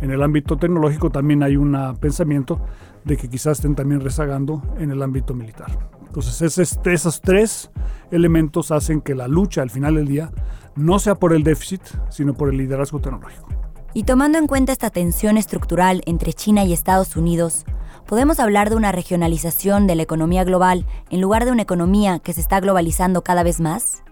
en 0.00 0.10
el 0.10 0.22
ámbito 0.22 0.56
tecnológico, 0.56 1.10
también 1.10 1.42
hay 1.42 1.56
un 1.56 1.76
pensamiento 1.98 2.60
de 3.04 3.16
que 3.16 3.28
quizás 3.28 3.58
estén 3.58 3.74
también 3.74 4.00
rezagando 4.00 4.62
en 4.78 4.90
el 4.90 5.02
ámbito 5.02 5.34
militar. 5.34 5.95
Entonces, 6.16 6.56
este, 6.56 6.94
esos 6.94 7.20
tres 7.20 7.70
elementos 8.10 8.70
hacen 8.70 9.02
que 9.02 9.14
la 9.14 9.28
lucha 9.28 9.60
al 9.60 9.68
final 9.68 9.96
del 9.96 10.08
día 10.08 10.30
no 10.74 10.98
sea 10.98 11.16
por 11.16 11.34
el 11.34 11.42
déficit, 11.42 11.82
sino 12.08 12.32
por 12.32 12.48
el 12.48 12.56
liderazgo 12.56 13.00
tecnológico. 13.00 13.46
Y 13.92 14.04
tomando 14.04 14.38
en 14.38 14.46
cuenta 14.46 14.72
esta 14.72 14.88
tensión 14.88 15.36
estructural 15.36 16.00
entre 16.06 16.32
China 16.32 16.64
y 16.64 16.72
Estados 16.72 17.16
Unidos, 17.16 17.66
¿podemos 18.06 18.40
hablar 18.40 18.70
de 18.70 18.76
una 18.76 18.92
regionalización 18.92 19.86
de 19.86 19.94
la 19.94 20.04
economía 20.04 20.42
global 20.44 20.86
en 21.10 21.20
lugar 21.20 21.44
de 21.44 21.52
una 21.52 21.60
economía 21.60 22.18
que 22.18 22.32
se 22.32 22.40
está 22.40 22.60
globalizando 22.60 23.20
cada 23.20 23.42
vez 23.42 23.60
más? 23.60 24.02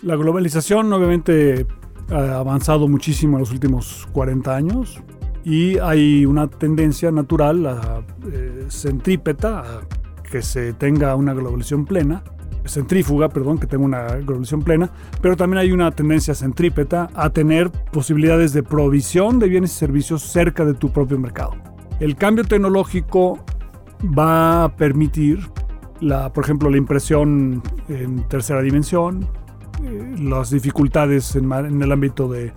La 0.00 0.14
globalización 0.14 0.92
obviamente 0.92 1.66
ha 2.12 2.38
avanzado 2.38 2.86
muchísimo 2.86 3.38
en 3.38 3.40
los 3.40 3.50
últimos 3.50 4.06
40 4.12 4.54
años 4.54 5.02
y 5.44 5.78
hay 5.78 6.26
una 6.26 6.48
tendencia 6.48 7.10
natural 7.10 7.66
a 7.66 8.04
eh, 8.32 8.66
centrípeta, 8.68 9.60
a 9.60 9.80
que 10.28 10.42
se 10.42 10.72
tenga 10.72 11.14
una 11.16 11.34
globalización 11.34 11.84
plena, 11.84 12.22
centrífuga, 12.66 13.28
perdón, 13.28 13.58
que 13.58 13.66
tenga 13.66 13.84
una 13.84 14.06
globalización 14.16 14.62
plena, 14.62 14.90
pero 15.20 15.36
también 15.36 15.58
hay 15.58 15.72
una 15.72 15.90
tendencia 15.90 16.34
centrípeta 16.34 17.08
a 17.14 17.30
tener 17.30 17.70
posibilidades 17.70 18.52
de 18.52 18.62
provisión 18.62 19.38
de 19.38 19.48
bienes 19.48 19.72
y 19.72 19.76
servicios 19.76 20.22
cerca 20.22 20.64
de 20.64 20.74
tu 20.74 20.92
propio 20.92 21.18
mercado. 21.18 21.52
El 22.00 22.16
cambio 22.16 22.44
tecnológico 22.44 23.38
va 24.16 24.64
a 24.64 24.76
permitir, 24.76 25.40
la, 26.00 26.32
por 26.32 26.44
ejemplo, 26.44 26.70
la 26.70 26.76
impresión 26.76 27.62
en 27.88 28.28
tercera 28.28 28.62
dimensión, 28.62 29.26
eh, 29.82 30.14
las 30.20 30.50
dificultades 30.50 31.34
en, 31.36 31.50
en 31.52 31.82
el 31.82 31.90
ámbito 31.90 32.28
de 32.28 32.52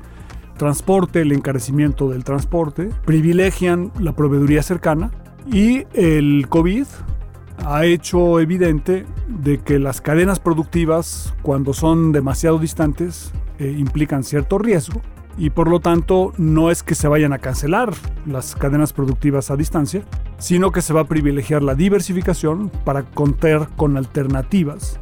transporte, 0.58 1.22
el 1.22 1.32
encarecimiento 1.32 2.10
del 2.10 2.24
transporte, 2.24 2.90
privilegian 3.06 3.92
la 4.00 4.14
proveeduría 4.14 4.62
cercana 4.62 5.12
y 5.52 5.86
el 5.94 6.46
COVID 6.50 6.86
ha 7.66 7.86
hecho 7.86 8.40
evidente 8.40 9.06
de 9.28 9.60
que 9.60 9.80
las 9.80 10.02
cadenas 10.02 10.40
productivas, 10.40 11.34
cuando 11.42 11.74
son 11.74 12.12
demasiado 12.12 12.60
distantes, 12.60 13.32
eh, 13.60 13.76
implican 13.78 14.24
cierto 14.24 14.58
riesgo 14.58 15.02
y 15.38 15.50
por 15.50 15.70
lo 15.70 15.80
tanto 15.80 16.34
no 16.38 16.72
es 16.72 16.84
que 16.84 16.96
se 16.96 17.08
vayan 17.08 17.34
a 17.34 17.40
cancelar 17.40 17.94
las 18.26 18.56
cadenas 18.56 18.94
productivas 18.94 19.50
a 19.52 19.56
distancia, 19.56 20.04
sino 20.38 20.72
que 20.72 20.82
se 20.82 20.94
va 20.94 21.02
a 21.02 21.08
privilegiar 21.08 21.64
la 21.64 21.76
diversificación 21.76 22.70
para 22.84 23.04
contar 23.04 23.70
con 23.76 23.98
alternativas 23.98 25.00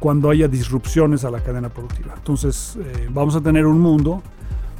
cuando 0.00 0.30
haya 0.30 0.48
disrupciones 0.48 1.24
a 1.24 1.30
la 1.30 1.40
cadena 1.40 1.68
productiva. 1.68 2.14
Entonces 2.16 2.78
eh, 2.80 3.08
vamos 3.10 3.36
a 3.36 3.40
tener 3.40 3.66
un 3.66 3.80
mundo 3.80 4.22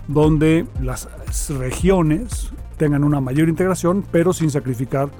donde 0.06 0.66
las 0.80 1.08
regiones 1.50 2.50
tengan 2.76 3.04
una 3.04 3.20
mayor 3.20 3.48
integración, 3.48 4.04
pero 4.10 4.32
sin 4.32 4.50
sacrificar 4.50 5.10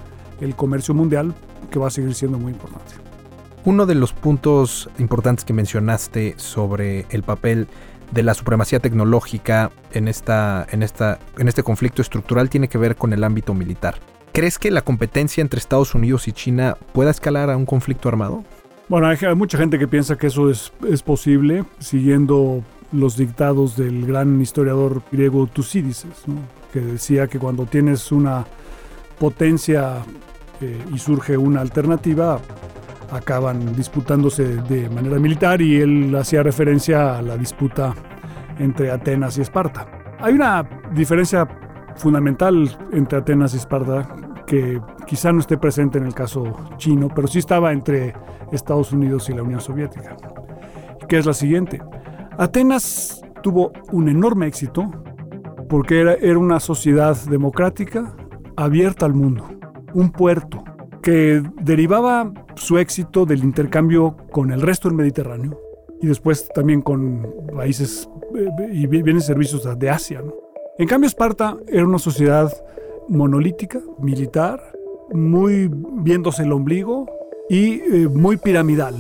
el 0.41 0.55
comercio 0.55 0.95
mundial, 0.95 1.35
que 1.69 1.79
va 1.79 1.89
a 1.89 1.91
seguir 1.91 2.15
siendo 2.15 2.39
muy 2.39 2.53
importante. 2.53 2.95
Uno 3.65 3.87
de 3.87 3.95
los 3.95 4.13
puntos 4.13 4.89
importantes 4.99 5.45
que 5.45 5.53
mencionaste 5.53 6.35
sobre 6.37 7.07
el 7.11 7.23
papel 7.23 7.69
de 8.13 8.23
la 8.23 8.35
supremacía 8.35 8.81
tecnológica 8.81 9.71
en, 9.93 10.09
esta, 10.09 10.67
en, 10.71 10.83
esta, 10.83 11.19
en 11.37 11.49
este 11.49 11.63
conflicto 11.63 12.01
estructural 12.03 12.49
tiene 12.49 12.69
que 12.69 12.79
ver 12.79 12.97
con 12.97 13.13
el 13.13 13.25
ámbito 13.25 13.55
militar. 13.55 13.97
¿Crees 14.33 14.59
que 14.59 14.71
la 14.71 14.83
competencia 14.83 15.43
entre 15.43 15.59
Estados 15.59 15.95
Unidos 15.95 16.29
y 16.29 16.33
China 16.33 16.77
pueda 16.93 17.11
escalar 17.11 17.51
a 17.51 17.57
un 17.57 17.67
conflicto 17.67 18.09
armado? 18.09 18.45
Bueno, 18.89 19.09
hay, 19.09 19.19
mucha 19.35 19.59
gente 19.59 19.79
que 19.79 19.89
piensa 19.89 20.17
que 20.17 20.29
eso 20.29 20.49
es, 20.49 20.73
es 20.89 21.03
posible, 21.03 21.65
siguiendo 21.79 22.63
los 22.93 23.17
dictados 23.17 23.77
del 23.77 24.07
gran 24.07 24.41
historiador 24.41 25.03
griego 25.13 25.47
Tucídides, 25.47 26.07
que 26.73 26.81
decía 26.81 27.27
que 27.27 27.39
cuando 27.39 27.67
tienes 27.67 28.13
una 28.13 28.47
potencia 29.19 30.05
y 30.61 30.99
surge 30.99 31.37
una 31.37 31.61
alternativa, 31.61 32.38
acaban 33.11 33.75
disputándose 33.75 34.57
de 34.62 34.88
manera 34.91 35.19
militar 35.19 35.62
y 35.62 35.81
él 35.81 36.15
hacía 36.17 36.43
referencia 36.43 37.19
a 37.19 37.23
la 37.23 37.37
disputa 37.37 37.95
entre 38.59 38.91
Atenas 38.91 39.38
y 39.38 39.43
Esparta. 39.43 39.87
Hay 40.21 40.35
una 40.35 40.69
diferencia 40.93 41.49
fundamental 41.97 42.77
entre 42.93 43.19
Atenas 43.19 43.55
y 43.55 43.59
Esparta 43.59 44.09
que 44.47 44.81
quizá 45.07 45.33
no 45.33 45.41
esté 45.41 45.59
presente 45.59 45.99
en 45.99 46.05
el 46.05 46.15
caso 46.15 46.55
chino, 46.77 47.09
pero 47.15 47.29
sí 47.29 47.38
estaba 47.38 47.73
entre 47.73 48.15
Estados 48.50 48.93
Unidos 48.93 49.29
y 49.29 49.35
la 49.35 49.43
Unión 49.43 49.61
Soviética, 49.61 50.17
que 51.09 51.19
es 51.19 51.27
la 51.27 51.35
siguiente. 51.35 51.81
Atenas 52.38 53.21
tuvo 53.43 53.73
un 53.93 54.09
enorme 54.09 54.47
éxito 54.47 54.91
porque 55.69 56.00
era, 56.00 56.15
era 56.15 56.38
una 56.38 56.61
sociedad 56.61 57.17
democrática 57.29 58.15
abierta 58.57 59.07
al 59.07 59.15
mundo, 59.15 59.58
un 59.95 60.11
puerto, 60.12 60.62
que 61.02 61.42
derivaba 61.62 62.33
su 62.54 62.78
éxito 62.78 63.25
del 63.25 63.45
intercambio 63.45 64.16
con 64.30 64.52
el 64.52 64.61
resto 64.61 64.88
del 64.88 64.97
Mediterráneo 64.97 65.59
y 66.00 66.07
después 66.07 66.49
también 66.54 66.83
con 66.83 67.26
países 67.57 68.09
eh, 68.37 68.49
y 68.73 68.87
bienes 68.87 69.25
y 69.25 69.26
servicios 69.26 69.78
de 69.78 69.90
Asia. 69.90 70.23
En 70.78 70.87
cambio, 70.87 71.09
Esparta 71.09 71.57
era 71.66 71.85
una 71.85 71.99
sociedad 71.99 72.52
monolítica, 73.09 73.80
militar, 73.99 74.61
muy 75.12 75.71
viéndose 75.73 76.42
el 76.42 76.52
ombligo 76.52 77.07
y 77.49 77.80
eh, 77.80 78.09
muy 78.09 78.37
piramidal. 78.37 78.95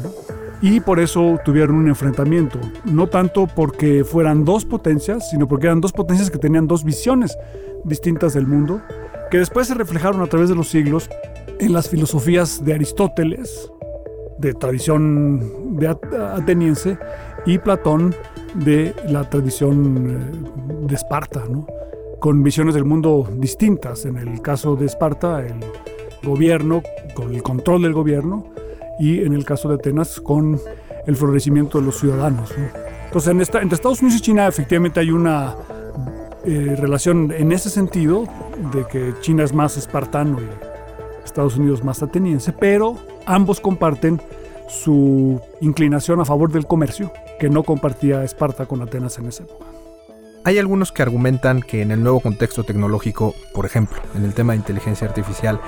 Y 0.60 0.80
por 0.80 0.98
eso 0.98 1.38
tuvieron 1.44 1.76
un 1.76 1.88
enfrentamiento. 1.88 2.58
No 2.84 3.06
tanto 3.06 3.46
porque 3.46 4.02
fueran 4.02 4.44
dos 4.44 4.64
potencias, 4.64 5.30
sino 5.30 5.46
porque 5.46 5.66
eran 5.66 5.80
dos 5.80 5.92
potencias 5.92 6.30
que 6.30 6.38
tenían 6.38 6.66
dos 6.66 6.82
visiones 6.82 7.38
distintas 7.84 8.34
del 8.34 8.48
mundo, 8.48 8.82
que 9.30 9.38
después 9.38 9.66
se 9.68 9.74
reflejaron 9.74 10.22
a 10.22 10.26
través 10.26 10.48
de 10.48 10.54
los 10.54 10.68
siglos 10.68 11.08
en 11.58 11.72
las 11.72 11.88
filosofías 11.88 12.64
de 12.64 12.74
Aristóteles, 12.74 13.70
de 14.38 14.54
tradición 14.54 15.78
ateniense, 16.34 16.98
y 17.46 17.58
Platón 17.58 18.14
de 18.54 18.94
la 19.08 19.28
tradición 19.28 20.10
eh, 20.10 20.86
de 20.86 20.94
Esparta, 20.94 21.44
con 22.20 22.42
visiones 22.42 22.74
del 22.74 22.84
mundo 22.84 23.28
distintas. 23.32 24.04
En 24.04 24.16
el 24.16 24.40
caso 24.42 24.76
de 24.76 24.86
Esparta, 24.86 25.40
el 25.40 25.60
gobierno, 26.22 26.82
con 27.14 27.34
el 27.34 27.42
control 27.42 27.82
del 27.82 27.92
gobierno, 27.92 28.46
y 28.98 29.22
en 29.22 29.32
el 29.32 29.44
caso 29.44 29.68
de 29.68 29.76
Atenas, 29.76 30.20
con 30.20 30.60
el 31.06 31.16
florecimiento 31.16 31.78
de 31.78 31.86
los 31.86 31.98
ciudadanos. 31.98 32.52
Entonces, 33.06 33.30
entre 33.30 33.74
Estados 33.74 34.02
Unidos 34.02 34.20
y 34.20 34.22
China 34.22 34.46
efectivamente 34.46 35.00
hay 35.00 35.10
una 35.10 35.56
eh, 36.44 36.76
relación 36.78 37.32
en 37.32 37.52
ese 37.52 37.70
sentido, 37.70 38.26
de 38.72 38.86
que 38.86 39.14
China 39.20 39.44
es 39.44 39.52
más 39.52 39.76
espartano 39.76 40.40
y 40.40 40.48
Estados 41.24 41.56
Unidos 41.56 41.84
más 41.84 42.02
ateniense, 42.02 42.52
pero 42.52 42.96
ambos 43.26 43.60
comparten 43.60 44.20
su 44.68 45.40
inclinación 45.60 46.20
a 46.20 46.24
favor 46.24 46.50
del 46.50 46.66
comercio, 46.66 47.12
que 47.38 47.48
no 47.48 47.62
compartía 47.62 48.24
Esparta 48.24 48.66
con 48.66 48.82
Atenas 48.82 49.18
en 49.18 49.26
esa 49.26 49.44
época. 49.44 49.66
Hay 50.44 50.58
algunos 50.58 50.92
que 50.92 51.02
argumentan 51.02 51.60
que 51.60 51.82
en 51.82 51.90
el 51.90 52.02
nuevo 52.02 52.20
contexto 52.20 52.64
tecnológico, 52.64 53.34
por 53.54 53.66
ejemplo, 53.66 53.98
en 54.14 54.24
el 54.24 54.34
tema 54.34 54.52
de 54.52 54.58
inteligencia 54.58 55.06
artificial, 55.06 55.60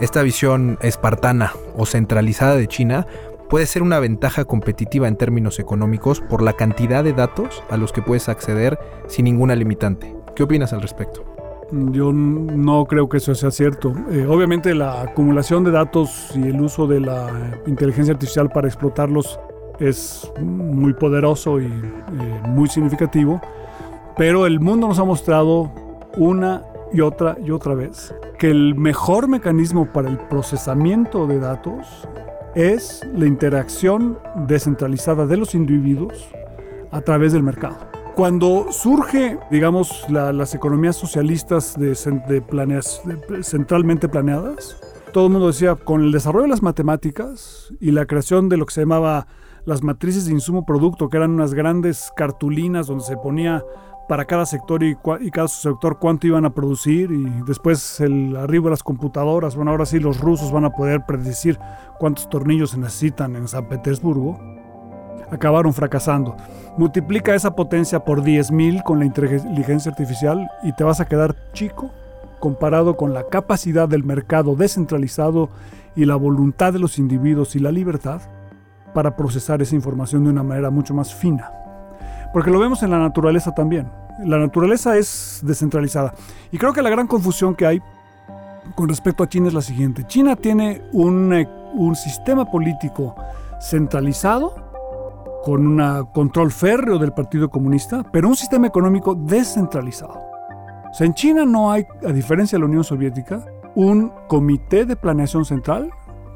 esta 0.00 0.22
visión 0.22 0.78
espartana 0.82 1.52
o 1.76 1.84
centralizada 1.84 2.54
de 2.54 2.68
China 2.68 3.06
puede 3.48 3.66
ser 3.66 3.82
una 3.82 3.98
ventaja 3.98 4.44
competitiva 4.44 5.08
en 5.08 5.16
términos 5.16 5.58
económicos 5.58 6.20
por 6.20 6.42
la 6.42 6.52
cantidad 6.52 7.02
de 7.02 7.12
datos 7.12 7.62
a 7.68 7.76
los 7.76 7.92
que 7.92 8.02
puedes 8.02 8.28
acceder 8.28 8.78
sin 9.08 9.24
ninguna 9.24 9.56
limitante. 9.56 10.14
¿Qué 10.36 10.44
opinas 10.44 10.72
al 10.72 10.82
respecto? 10.82 11.29
Yo 11.72 12.12
no 12.12 12.84
creo 12.86 13.08
que 13.08 13.18
eso 13.18 13.34
sea 13.34 13.50
cierto. 13.50 13.92
Eh, 14.10 14.26
obviamente 14.26 14.74
la 14.74 15.02
acumulación 15.02 15.62
de 15.64 15.70
datos 15.70 16.32
y 16.34 16.48
el 16.48 16.60
uso 16.60 16.86
de 16.86 17.00
la 17.00 17.60
inteligencia 17.66 18.12
artificial 18.14 18.50
para 18.50 18.66
explotarlos 18.66 19.38
es 19.78 20.30
muy 20.40 20.92
poderoso 20.94 21.60
y 21.60 21.66
eh, 21.66 22.40
muy 22.48 22.68
significativo, 22.68 23.40
pero 24.16 24.46
el 24.46 24.60
mundo 24.60 24.88
nos 24.88 24.98
ha 24.98 25.04
mostrado 25.04 25.72
una 26.16 26.64
y 26.92 27.00
otra 27.00 27.36
y 27.42 27.50
otra 27.50 27.74
vez 27.74 28.14
que 28.38 28.50
el 28.50 28.74
mejor 28.74 29.28
mecanismo 29.28 29.86
para 29.92 30.08
el 30.08 30.18
procesamiento 30.18 31.26
de 31.26 31.38
datos 31.38 32.08
es 32.54 33.06
la 33.14 33.26
interacción 33.26 34.18
descentralizada 34.46 35.26
de 35.26 35.36
los 35.36 35.54
individuos 35.54 36.28
a 36.90 37.00
través 37.00 37.32
del 37.32 37.42
mercado. 37.42 37.89
Cuando 38.20 38.66
surge, 38.70 39.38
digamos, 39.50 40.04
las 40.10 40.54
economías 40.54 40.94
socialistas 40.94 41.74
de, 41.78 41.94
centralmente 41.94 44.10
planeadas, 44.10 44.76
todo 45.14 45.24
el 45.24 45.32
mundo 45.32 45.46
decía, 45.46 45.74
con 45.74 46.02
el 46.02 46.12
desarrollo 46.12 46.42
de 46.42 46.50
las 46.50 46.62
matemáticas 46.62 47.72
y 47.80 47.92
la 47.92 48.04
creación 48.04 48.50
de 48.50 48.58
lo 48.58 48.66
que 48.66 48.74
se 48.74 48.82
llamaba 48.82 49.26
las 49.64 49.82
matrices 49.82 50.26
de 50.26 50.32
insumo 50.32 50.66
producto, 50.66 51.08
que 51.08 51.16
eran 51.16 51.30
unas 51.30 51.54
grandes 51.54 52.12
cartulinas 52.14 52.88
donde 52.88 53.04
se 53.04 53.16
ponía 53.16 53.64
para 54.06 54.26
cada 54.26 54.44
sector 54.44 54.82
y, 54.82 54.98
y, 55.22 55.30
cada 55.30 55.48
sector 55.48 55.98
cuánto 55.98 56.26
iban 56.26 56.44
a 56.44 56.52
producir 56.52 57.10
y 57.12 57.24
después 57.46 58.00
el 58.00 58.36
arribo 58.36 58.66
de 58.66 58.72
las 58.72 58.82
computadoras, 58.82 59.56
bueno, 59.56 59.70
ahora 59.70 59.86
sí 59.86 59.98
los 59.98 60.20
rusos 60.20 60.52
van 60.52 60.66
a 60.66 60.72
poder 60.72 61.06
predecir 61.06 61.58
cuántos 61.98 62.28
tornillos 62.28 62.72
se 62.72 62.78
necesitan 62.78 63.34
en 63.34 63.48
San 63.48 63.66
Petersburgo 63.66 64.59
acabaron 65.30 65.72
fracasando. 65.72 66.36
Multiplica 66.76 67.34
esa 67.34 67.54
potencia 67.54 68.04
por 68.04 68.22
10.000 68.22 68.82
con 68.82 68.98
la 68.98 69.04
inteligencia 69.04 69.90
artificial 69.90 70.50
y 70.62 70.72
te 70.72 70.84
vas 70.84 71.00
a 71.00 71.06
quedar 71.06 71.34
chico 71.52 71.90
comparado 72.38 72.96
con 72.96 73.12
la 73.12 73.24
capacidad 73.24 73.88
del 73.88 74.02
mercado 74.02 74.56
descentralizado 74.56 75.50
y 75.94 76.06
la 76.06 76.16
voluntad 76.16 76.72
de 76.72 76.78
los 76.78 76.98
individuos 76.98 77.54
y 77.54 77.58
la 77.58 77.70
libertad 77.70 78.22
para 78.94 79.16
procesar 79.16 79.62
esa 79.62 79.74
información 79.74 80.24
de 80.24 80.30
una 80.30 80.42
manera 80.42 80.70
mucho 80.70 80.94
más 80.94 81.14
fina. 81.14 81.52
Porque 82.32 82.50
lo 82.50 82.58
vemos 82.58 82.82
en 82.82 82.90
la 82.90 82.98
naturaleza 82.98 83.54
también. 83.54 83.88
La 84.24 84.38
naturaleza 84.38 84.96
es 84.96 85.40
descentralizada. 85.42 86.14
Y 86.50 86.58
creo 86.58 86.72
que 86.72 86.82
la 86.82 86.90
gran 86.90 87.06
confusión 87.06 87.54
que 87.54 87.66
hay 87.66 87.82
con 88.74 88.88
respecto 88.88 89.22
a 89.24 89.28
China 89.28 89.48
es 89.48 89.54
la 89.54 89.62
siguiente. 89.62 90.04
China 90.06 90.36
tiene 90.36 90.82
un, 90.92 91.46
un 91.74 91.96
sistema 91.96 92.44
político 92.50 93.16
centralizado 93.60 94.69
con 95.44 95.66
un 95.66 96.06
control 96.12 96.50
férreo 96.50 96.98
del 96.98 97.12
Partido 97.12 97.48
Comunista, 97.48 98.04
pero 98.12 98.28
un 98.28 98.36
sistema 98.36 98.66
económico 98.66 99.14
descentralizado. 99.14 100.20
O 100.90 100.94
sea, 100.94 101.06
en 101.06 101.14
China 101.14 101.44
no 101.44 101.70
hay, 101.70 101.86
a 102.06 102.12
diferencia 102.12 102.56
de 102.56 102.60
la 102.60 102.66
Unión 102.66 102.84
Soviética, 102.84 103.44
un 103.74 104.12
comité 104.28 104.84
de 104.84 104.96
planeación 104.96 105.44
central 105.44 105.90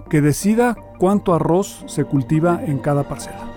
que 0.09 0.21
decida 0.21 0.77
cuánto 0.99 1.35
arroz 1.35 1.85
se 1.87 2.05
cultiva 2.05 2.61
en 2.65 2.79
cada 2.79 3.05
parcela, 3.05 3.51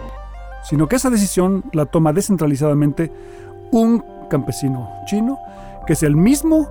sino 0.64 0.88
que 0.88 0.96
esa 0.96 1.10
decisión 1.10 1.64
la 1.74 1.86
toma 1.86 2.14
descentralizadamente 2.14 3.12
un 3.72 4.04
campesino 4.30 4.90
chino, 5.06 5.38
que 5.86 5.94
es 5.94 6.04
el 6.04 6.16
mismo, 6.16 6.68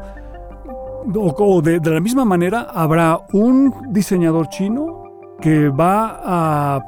o, 1.14 1.62
de, 1.62 1.78
de 1.78 1.90
la 1.90 2.00
misma 2.00 2.24
manera 2.24 2.62
habrá 2.62 3.20
un 3.32 3.72
diseñador 3.90 4.48
chino 4.48 5.04
que 5.40 5.68
va 5.68 6.20
a 6.24 6.84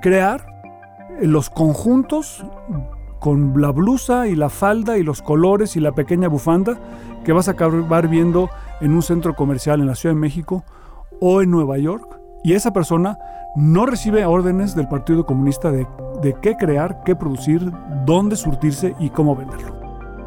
crear 0.00 0.51
los 1.20 1.50
conjuntos 1.50 2.44
con 3.20 3.60
la 3.60 3.70
blusa 3.70 4.26
y 4.26 4.34
la 4.34 4.48
falda 4.48 4.98
y 4.98 5.02
los 5.02 5.22
colores 5.22 5.76
y 5.76 5.80
la 5.80 5.92
pequeña 5.92 6.28
bufanda 6.28 6.78
que 7.24 7.32
vas 7.32 7.48
a 7.48 7.52
acabar 7.52 8.08
viendo 8.08 8.50
en 8.80 8.92
un 8.92 9.02
centro 9.02 9.34
comercial 9.34 9.80
en 9.80 9.86
la 9.86 9.94
Ciudad 9.94 10.14
de 10.14 10.20
México 10.20 10.64
o 11.20 11.40
en 11.40 11.50
Nueva 11.50 11.78
York. 11.78 12.18
Y 12.42 12.54
esa 12.54 12.72
persona 12.72 13.18
no 13.54 13.86
recibe 13.86 14.26
órdenes 14.26 14.74
del 14.74 14.88
Partido 14.88 15.24
Comunista 15.24 15.70
de, 15.70 15.86
de 16.20 16.34
qué 16.40 16.56
crear, 16.56 17.02
qué 17.04 17.14
producir, 17.14 17.70
dónde 18.04 18.34
surtirse 18.34 18.96
y 18.98 19.10
cómo 19.10 19.36
venderlo. 19.36 19.81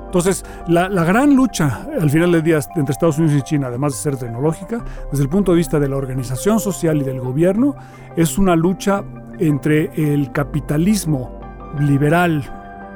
Entonces, 0.06 0.46
la, 0.68 0.88
la, 0.88 1.04
gran 1.04 1.36
lucha 1.36 1.88
al 2.00 2.10
final 2.10 2.32
del 2.32 2.44
día 2.44 2.60
entre 2.76 2.94
Estados 2.94 3.18
Unidos 3.18 3.38
y 3.38 3.42
China, 3.42 3.68
además 3.68 3.94
de 3.94 4.00
ser 4.00 4.18
tecnológica, 4.18 4.84
desde 5.12 5.24
el 5.24 5.30
punto 5.30 5.52
de 5.52 5.58
vista 5.58 5.80
de 5.80 5.90
la 5.90 5.98
organización 5.98 6.60
social 6.60 7.02
y 7.02 7.04
del 7.04 7.20
gobierno, 7.20 7.76
es 8.16 8.38
una 8.38 8.56
lucha 8.56 9.04
entre 9.40 9.92
el 9.96 10.32
capitalismo 10.32 11.40
liberal 11.80 12.44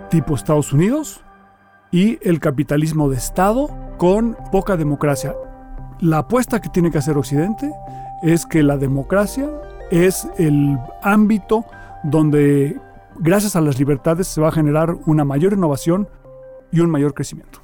tipo 0.09 0.35
Estados 0.35 0.73
Unidos 0.73 1.21
y 1.91 2.19
el 2.21 2.39
capitalismo 2.39 3.09
de 3.09 3.17
Estado 3.17 3.69
con 3.97 4.37
poca 4.51 4.77
democracia. 4.77 5.35
La 5.99 6.19
apuesta 6.19 6.61
que 6.61 6.69
tiene 6.69 6.91
que 6.91 6.99
hacer 6.99 7.17
Occidente 7.17 7.71
es 8.23 8.45
que 8.45 8.63
la 8.63 8.77
democracia 8.77 9.49
es 9.91 10.27
el 10.37 10.77
ámbito 11.01 11.65
donde 12.03 12.79
gracias 13.17 13.55
a 13.55 13.61
las 13.61 13.79
libertades 13.79 14.27
se 14.27 14.39
va 14.39 14.49
a 14.49 14.51
generar 14.51 14.95
una 15.05 15.25
mayor 15.25 15.53
innovación 15.53 16.07
y 16.71 16.79
un 16.79 16.89
mayor 16.89 17.13
crecimiento. 17.13 17.61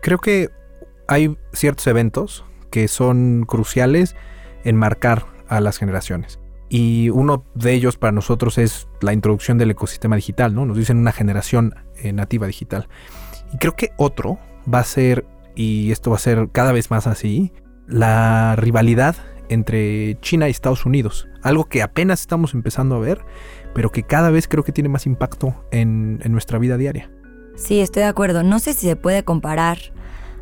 Creo 0.00 0.18
que 0.18 0.48
hay 1.06 1.36
ciertos 1.52 1.86
eventos 1.86 2.44
que 2.70 2.88
son 2.88 3.44
cruciales 3.46 4.16
en 4.64 4.76
marcar 4.76 5.26
a 5.48 5.60
las 5.60 5.78
generaciones. 5.78 6.40
Y 6.68 7.10
uno 7.10 7.44
de 7.54 7.72
ellos 7.72 7.96
para 7.96 8.12
nosotros 8.12 8.56
es 8.56 8.88
la 9.00 9.12
introducción 9.12 9.58
del 9.58 9.72
ecosistema 9.72 10.16
digital, 10.16 10.54
¿no? 10.54 10.64
Nos 10.64 10.76
dicen 10.76 10.98
una 10.98 11.12
generación 11.12 11.74
eh, 11.96 12.12
nativa 12.12 12.46
digital. 12.46 12.88
Y 13.52 13.58
creo 13.58 13.74
que 13.74 13.90
otro 13.96 14.38
va 14.72 14.78
a 14.78 14.84
ser, 14.84 15.26
y 15.60 15.92
esto 15.92 16.10
va 16.10 16.16
a 16.16 16.20
ser 16.20 16.48
cada 16.52 16.72
vez 16.72 16.90
más 16.90 17.06
así, 17.06 17.52
la 17.86 18.56
rivalidad 18.56 19.16
entre 19.50 20.18
China 20.20 20.48
y 20.48 20.52
Estados 20.52 20.86
Unidos. 20.86 21.28
Algo 21.42 21.66
que 21.66 21.82
apenas 21.82 22.20
estamos 22.20 22.54
empezando 22.54 22.96
a 22.96 23.00
ver, 23.00 23.20
pero 23.74 23.92
que 23.92 24.04
cada 24.04 24.30
vez 24.30 24.48
creo 24.48 24.64
que 24.64 24.72
tiene 24.72 24.88
más 24.88 25.04
impacto 25.04 25.66
en 25.70 26.18
nuestra 26.28 26.58
vida 26.58 26.78
diaria. 26.78 27.10
Sí, 27.56 27.80
estoy 27.80 28.04
de 28.04 28.08
acuerdo. 28.08 28.42
No 28.42 28.58
sé 28.58 28.72
si 28.72 28.86
se 28.86 28.96
puede 28.96 29.22
comparar 29.22 29.78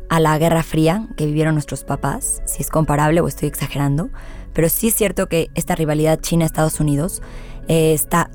a 0.09 0.21
la 0.21 0.37
Guerra 0.37 0.63
Fría 0.63 1.09
que 1.17 1.25
vivieron 1.25 1.53
nuestros 1.53 1.83
papás, 1.83 2.41
si 2.45 2.61
es 2.61 2.69
comparable 2.69 3.19
o 3.19 3.27
estoy 3.27 3.49
exagerando, 3.49 4.09
pero 4.53 4.69
sí 4.69 4.87
es 4.87 4.95
cierto 4.95 5.27
que 5.27 5.49
esta 5.53 5.75
rivalidad 5.75 6.21
China-Estados 6.21 6.79
Unidos 6.79 7.21
eh, 7.67 7.93
está 7.93 8.31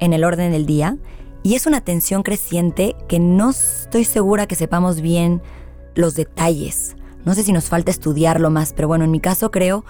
en 0.00 0.12
el 0.12 0.22
orden 0.22 0.52
del 0.52 0.66
día 0.66 0.98
y 1.42 1.54
es 1.54 1.66
una 1.66 1.80
tensión 1.80 2.22
creciente 2.22 2.94
que 3.08 3.20
no 3.20 3.50
estoy 3.50 4.04
segura 4.04 4.46
que 4.46 4.54
sepamos 4.54 5.00
bien 5.00 5.40
los 5.96 6.14
detalles. 6.14 6.96
No 7.24 7.34
sé 7.34 7.42
si 7.42 7.52
nos 7.52 7.64
falta 7.64 7.90
estudiarlo 7.90 8.50
más, 8.50 8.72
pero 8.72 8.86
bueno, 8.86 9.04
en 9.04 9.10
mi 9.10 9.18
caso 9.18 9.50
creo, 9.50 9.84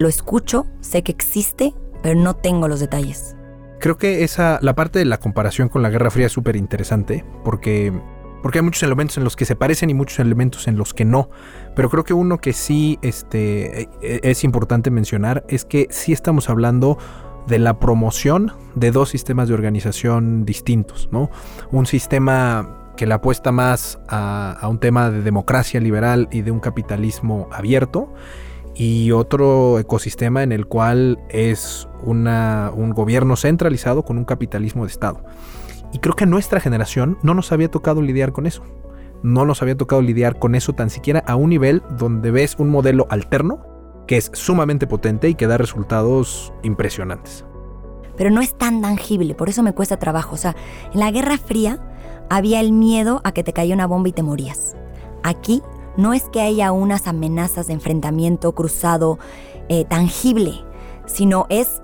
lo 0.00 0.08
escucho, 0.08 0.66
sé 0.80 1.02
que 1.04 1.12
existe, 1.12 1.72
pero 2.02 2.18
no 2.18 2.34
tengo 2.34 2.66
los 2.66 2.80
detalles. 2.80 3.36
Creo 3.78 3.96
que 3.96 4.24
esa, 4.24 4.58
la 4.60 4.74
parte 4.74 4.98
de 4.98 5.04
la 5.04 5.18
comparación 5.18 5.68
con 5.68 5.82
la 5.82 5.90
Guerra 5.90 6.10
Fría 6.10 6.26
es 6.26 6.32
súper 6.32 6.56
interesante 6.56 7.24
porque, 7.44 7.92
porque 8.42 8.58
hay 8.58 8.64
muchos 8.64 8.82
elementos 8.82 9.16
en 9.18 9.24
los 9.24 9.36
que 9.36 9.44
se 9.44 9.56
parecen 9.56 9.88
y 9.88 9.94
muchos 9.94 10.18
elementos 10.18 10.68
en 10.68 10.76
los 10.76 10.92
que 10.92 11.04
no. 11.04 11.30
Pero 11.76 11.88
creo 11.88 12.04
que 12.04 12.12
uno 12.12 12.38
que 12.38 12.52
sí 12.52 12.98
este, 13.02 13.82
e, 14.02 14.20
es 14.22 14.42
importante 14.44 14.90
mencionar 14.90 15.44
es 15.48 15.64
que 15.64 15.86
sí 15.90 16.12
estamos 16.12 16.50
hablando 16.50 16.98
de 17.46 17.58
la 17.58 17.78
promoción 17.78 18.52
de 18.74 18.90
dos 18.90 19.10
sistemas 19.10 19.48
de 19.48 19.54
organización 19.54 20.44
distintos, 20.44 21.08
¿no? 21.10 21.30
Un 21.70 21.86
sistema 21.86 22.79
que 23.00 23.06
le 23.06 23.14
apuesta 23.14 23.50
más 23.50 23.98
a, 24.08 24.68
un 24.68 24.78
tema 24.78 25.08
de 25.08 25.22
democracia 25.22 25.80
liberal 25.80 26.28
y 26.30 26.42
de 26.42 26.50
un 26.50 26.60
capitalismo 26.60 27.48
abierto, 27.50 28.12
y 28.74 29.10
otro 29.12 29.78
ecosistema 29.78 30.42
en 30.42 30.52
el 30.52 30.66
cual 30.66 31.18
es 31.30 31.88
un 32.02 32.92
gobierno 32.94 33.36
centralizado 33.36 34.04
con 34.04 34.18
un 34.18 34.26
capitalismo 34.26 34.84
de 34.84 34.90
Estado. 34.90 35.24
Y 35.94 36.00
creo 36.00 36.14
que 36.14 36.24
a 36.24 36.26
nuestra 36.26 36.60
generación 36.60 37.16
no 37.22 37.32
nos 37.32 37.52
había 37.52 37.70
tocado 37.70 38.02
lidiar 38.02 38.32
con 38.32 38.46
eso. 38.46 38.64
No 39.22 39.46
nos 39.46 39.62
había 39.62 39.78
tocado 39.78 40.02
lidiar 40.02 40.38
con 40.38 40.54
eso 40.54 40.74
tan 40.74 40.90
siquiera 40.90 41.24
a 41.26 41.36
un 41.36 41.48
nivel 41.48 41.82
donde 41.96 42.30
ves 42.30 42.56
un 42.58 42.68
modelo 42.68 43.06
alterno 43.08 43.62
que 44.06 44.18
es 44.18 44.30
sumamente 44.34 44.86
potente 44.86 45.30
y 45.30 45.36
que 45.36 45.46
da 45.46 45.56
resultados 45.56 46.52
impresionantes. 46.62 47.46
Pero 48.18 48.30
no 48.30 48.42
es 48.42 48.58
tan 48.58 48.82
tangible, 48.82 49.34
por 49.34 49.48
eso 49.48 49.62
me 49.62 49.72
cuesta 49.72 49.98
trabajo. 49.98 50.34
O 50.34 50.38
sea, 50.38 50.54
en 50.92 51.00
la 51.00 51.10
Guerra 51.10 51.38
Fría 51.38 51.89
había 52.30 52.60
el 52.60 52.72
miedo 52.72 53.20
a 53.24 53.32
que 53.32 53.44
te 53.44 53.52
cayera 53.52 53.74
una 53.74 53.86
bomba 53.86 54.08
y 54.08 54.12
te 54.12 54.22
morías. 54.22 54.76
Aquí 55.22 55.62
no 55.96 56.14
es 56.14 56.24
que 56.30 56.40
haya 56.40 56.72
unas 56.72 57.06
amenazas 57.06 57.66
de 57.66 57.74
enfrentamiento 57.74 58.52
cruzado 58.52 59.18
eh, 59.68 59.84
tangible, 59.84 60.64
sino 61.04 61.46
es 61.50 61.82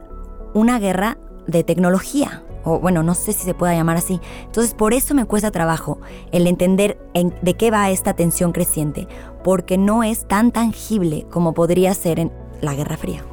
una 0.54 0.78
guerra 0.78 1.18
de 1.46 1.64
tecnología, 1.64 2.44
o 2.64 2.80
bueno, 2.80 3.02
no 3.02 3.14
sé 3.14 3.32
si 3.32 3.44
se 3.44 3.54
pueda 3.54 3.74
llamar 3.74 3.96
así. 3.96 4.20
Entonces, 4.44 4.74
por 4.74 4.94
eso 4.94 5.14
me 5.14 5.26
cuesta 5.26 5.50
trabajo 5.50 5.98
el 6.32 6.46
entender 6.46 6.98
de 7.14 7.54
qué 7.54 7.70
va 7.70 7.90
esta 7.90 8.14
tensión 8.14 8.52
creciente, 8.52 9.06
porque 9.44 9.78
no 9.78 10.02
es 10.02 10.26
tan 10.26 10.52
tangible 10.52 11.26
como 11.30 11.54
podría 11.54 11.92
ser 11.94 12.18
en 12.18 12.32
la 12.61 12.74
Guerra 12.74 12.96
Fría. 12.96 13.24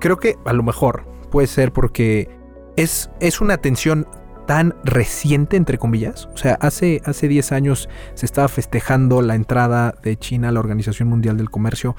Creo 0.00 0.18
que 0.18 0.36
a 0.44 0.52
lo 0.52 0.62
mejor 0.62 1.06
puede 1.30 1.46
ser 1.46 1.72
porque 1.72 2.28
es, 2.76 3.10
es 3.20 3.40
una 3.40 3.58
tensión 3.58 4.06
tan 4.46 4.74
reciente, 4.84 5.56
entre 5.56 5.78
comillas. 5.78 6.28
O 6.34 6.36
sea, 6.36 6.54
hace, 6.60 7.00
hace 7.04 7.28
10 7.28 7.52
años 7.52 7.88
se 8.14 8.26
estaba 8.26 8.48
festejando 8.48 9.22
la 9.22 9.34
entrada 9.34 9.94
de 10.02 10.16
China 10.16 10.48
a 10.48 10.52
la 10.52 10.60
Organización 10.60 11.08
Mundial 11.08 11.36
del 11.36 11.50
Comercio 11.50 11.96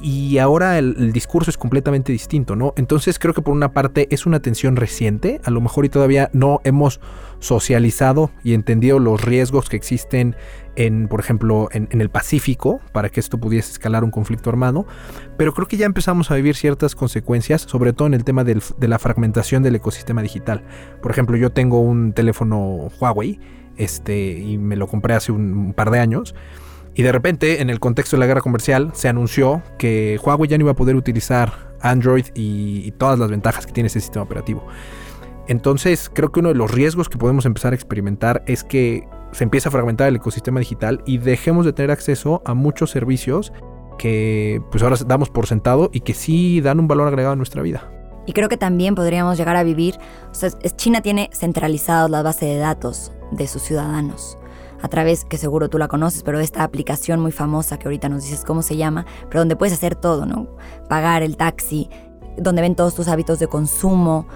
y 0.00 0.38
ahora 0.38 0.78
el, 0.78 1.12
discurso 1.12 1.50
es 1.50 1.56
completamente 1.56 2.12
distinto, 2.12 2.56
¿no? 2.56 2.74
Entonces 2.76 3.18
creo 3.18 3.34
que 3.34 3.42
por 3.42 3.54
una 3.54 3.72
parte 3.72 4.08
es 4.10 4.26
una 4.26 4.40
tensión 4.40 4.76
reciente, 4.76 5.40
a 5.44 5.50
lo 5.50 5.60
mejor 5.60 5.84
y 5.84 5.88
todavía 5.88 6.30
no 6.32 6.60
hemos 6.64 7.00
socializado 7.38 8.30
y 8.42 8.54
entendido 8.54 8.98
los 8.98 9.22
riesgos 9.22 9.68
que 9.68 9.76
existen 9.76 10.36
en, 10.76 11.08
por 11.08 11.20
ejemplo, 11.20 11.68
en, 11.72 11.88
el 11.90 12.10
Pacífico 12.10 12.80
para 12.92 13.08
que 13.08 13.20
esto 13.20 13.38
pudiese 13.38 13.72
escalar 13.72 14.04
un 14.04 14.10
conflicto 14.10 14.50
armado, 14.50 14.86
pero 15.36 15.54
creo 15.54 15.68
que 15.68 15.76
ya 15.76 15.86
empezamos 15.86 16.30
a 16.30 16.34
vivir 16.34 16.56
ciertas 16.56 16.94
consecuencias, 16.94 17.62
sobre 17.62 17.92
todo 17.92 18.06
en 18.08 18.14
el 18.14 18.24
tema 18.24 18.44
de 18.44 18.88
la 18.88 18.98
fragmentación 18.98 19.62
del 19.62 19.76
ecosistema 19.76 20.22
digital. 20.22 20.62
Por 21.00 21.10
ejemplo, 21.10 21.36
yo 21.36 21.50
tengo 21.50 21.80
un 21.80 22.12
teléfono 22.12 22.90
Huawei, 23.00 23.38
este, 23.76 24.38
y 24.38 24.58
me 24.58 24.76
lo 24.76 24.86
compré 24.86 25.14
hace 25.14 25.32
un 25.32 25.72
par 25.74 25.90
de 25.90 25.98
años. 25.98 26.34
Y 26.94 27.02
de 27.02 27.12
repente, 27.12 27.60
en 27.60 27.70
el 27.70 27.80
contexto 27.80 28.16
de 28.16 28.20
la 28.20 28.26
guerra 28.26 28.40
comercial, 28.40 28.90
se 28.94 29.08
anunció 29.08 29.62
que 29.78 30.18
Huawei 30.22 30.48
ya 30.48 30.58
no 30.58 30.62
iba 30.64 30.72
a 30.72 30.76
poder 30.76 30.94
utilizar 30.94 31.74
Android 31.80 32.26
y, 32.34 32.90
todas 32.92 33.18
las 33.18 33.30
ventajas 33.30 33.66
que 33.66 33.72
tiene 33.72 33.88
ese 33.88 34.00
sistema 34.00 34.24
operativo. 34.24 34.64
Entonces, 35.48 36.10
creo 36.12 36.30
que 36.30 36.40
uno 36.40 36.50
de 36.50 36.54
los 36.54 36.70
riesgos 36.70 37.08
que 37.08 37.18
podemos 37.18 37.44
empezar 37.46 37.72
a 37.72 37.76
experimentar 37.76 38.44
es 38.46 38.62
que 38.64 39.06
se 39.32 39.44
empieza 39.44 39.68
a 39.68 39.72
fragmentar 39.72 40.08
el 40.08 40.16
ecosistema 40.16 40.60
digital 40.60 41.02
y 41.04 41.18
dejemos 41.18 41.66
de 41.66 41.72
tener 41.72 41.90
acceso 41.90 42.40
a 42.46 42.54
muchos 42.54 42.90
servicios 42.90 43.52
que 43.98 44.62
pues 44.70 44.82
ahora 44.82 44.96
damos 45.06 45.28
por 45.30 45.46
sentado 45.46 45.90
y 45.92 46.00
que 46.00 46.14
sí 46.14 46.60
dan 46.60 46.78
un 46.78 46.88
valor 46.88 47.08
agregado 47.08 47.32
a 47.32 47.36
nuestra 47.36 47.60
vida. 47.60 47.90
Y 48.26 48.32
creo 48.32 48.48
que 48.48 48.56
también 48.56 48.94
podríamos 48.94 49.36
llegar 49.36 49.56
a 49.56 49.64
vivir, 49.64 49.96
o 50.30 50.34
sea, 50.34 50.50
China 50.76 51.02
tiene 51.02 51.28
centralizados 51.34 52.10
la 52.10 52.22
base 52.22 52.46
de 52.46 52.56
datos 52.56 53.12
de 53.32 53.46
sus 53.48 53.62
ciudadanos 53.62 54.38
a 54.84 54.88
través, 54.88 55.24
que 55.24 55.38
seguro 55.38 55.70
tú 55.70 55.78
la 55.78 55.88
conoces, 55.88 56.22
pero 56.22 56.40
esta 56.40 56.62
aplicación 56.62 57.18
muy 57.18 57.32
famosa 57.32 57.78
que 57.78 57.88
ahorita 57.88 58.10
nos 58.10 58.24
dices 58.24 58.44
cómo 58.44 58.60
se 58.60 58.76
llama, 58.76 59.06
pero 59.30 59.40
donde 59.40 59.56
puedes 59.56 59.72
hacer 59.72 59.94
todo, 59.94 60.26
¿no? 60.26 60.46
Pagar 60.90 61.22
el 61.22 61.38
taxi, 61.38 61.88
donde 62.36 62.60
ven 62.60 62.74
todos 62.74 62.94
tus 62.94 63.08
hábitos 63.08 63.38
de 63.38 63.46
consumo, 63.46 64.26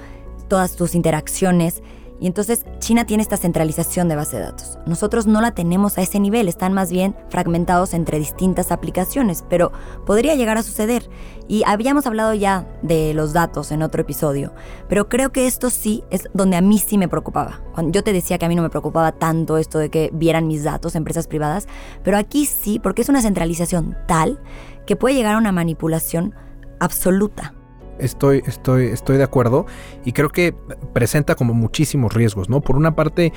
todas 0.48 0.74
tus 0.74 0.94
interacciones. 0.94 1.82
Y 2.20 2.26
entonces 2.26 2.64
China 2.80 3.04
tiene 3.04 3.22
esta 3.22 3.36
centralización 3.36 4.08
de 4.08 4.16
base 4.16 4.36
de 4.36 4.42
datos. 4.42 4.78
Nosotros 4.86 5.26
no 5.26 5.40
la 5.40 5.52
tenemos 5.52 5.98
a 5.98 6.02
ese 6.02 6.18
nivel, 6.18 6.48
están 6.48 6.72
más 6.72 6.90
bien 6.90 7.14
fragmentados 7.28 7.94
entre 7.94 8.18
distintas 8.18 8.72
aplicaciones, 8.72 9.44
pero 9.48 9.72
podría 10.04 10.34
llegar 10.34 10.58
a 10.58 10.62
suceder. 10.62 11.08
Y 11.46 11.62
habíamos 11.66 12.06
hablado 12.06 12.34
ya 12.34 12.66
de 12.82 13.14
los 13.14 13.32
datos 13.32 13.70
en 13.72 13.82
otro 13.82 14.02
episodio, 14.02 14.52
pero 14.88 15.08
creo 15.08 15.32
que 15.32 15.46
esto 15.46 15.70
sí 15.70 16.02
es 16.10 16.28
donde 16.34 16.56
a 16.56 16.60
mí 16.60 16.78
sí 16.78 16.98
me 16.98 17.08
preocupaba. 17.08 17.60
Cuando 17.72 17.92
yo 17.92 18.02
te 18.02 18.12
decía 18.12 18.38
que 18.38 18.46
a 18.46 18.48
mí 18.48 18.54
no 18.54 18.62
me 18.62 18.70
preocupaba 18.70 19.12
tanto 19.12 19.56
esto 19.56 19.78
de 19.78 19.90
que 19.90 20.10
vieran 20.12 20.46
mis 20.46 20.64
datos 20.64 20.94
empresas 20.96 21.26
privadas, 21.26 21.68
pero 22.02 22.16
aquí 22.16 22.46
sí, 22.46 22.78
porque 22.78 23.02
es 23.02 23.08
una 23.08 23.22
centralización 23.22 23.96
tal 24.06 24.40
que 24.86 24.96
puede 24.96 25.14
llegar 25.14 25.34
a 25.34 25.38
una 25.38 25.52
manipulación 25.52 26.34
absoluta. 26.80 27.54
Estoy, 27.98 28.42
estoy, 28.46 28.86
estoy 28.86 29.16
de 29.16 29.24
acuerdo 29.24 29.66
y 30.04 30.12
creo 30.12 30.30
que 30.30 30.54
presenta 30.92 31.34
como 31.34 31.54
muchísimos 31.54 32.14
riesgos, 32.14 32.48
¿no? 32.48 32.60
Por 32.60 32.76
una 32.76 32.94
parte, 32.94 33.32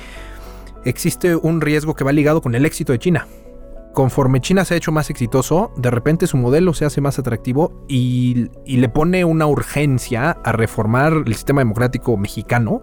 existe 0.84 1.36
un 1.36 1.60
riesgo 1.60 1.94
que 1.94 2.04
va 2.04 2.12
ligado 2.12 2.40
con 2.42 2.54
el 2.54 2.64
éxito 2.64 2.92
de 2.92 2.98
China. 2.98 3.26
Conforme 3.92 4.40
China 4.40 4.64
se 4.64 4.72
ha 4.72 4.76
hecho 4.78 4.90
más 4.90 5.10
exitoso, 5.10 5.70
de 5.76 5.90
repente 5.90 6.26
su 6.26 6.38
modelo 6.38 6.72
se 6.72 6.86
hace 6.86 7.02
más 7.02 7.18
atractivo 7.18 7.84
y, 7.88 8.48
y 8.64 8.78
le 8.78 8.88
pone 8.88 9.24
una 9.26 9.46
urgencia 9.46 10.30
a 10.30 10.52
reformar 10.52 11.12
el 11.26 11.34
sistema 11.34 11.60
democrático 11.60 12.16
mexicano 12.16 12.80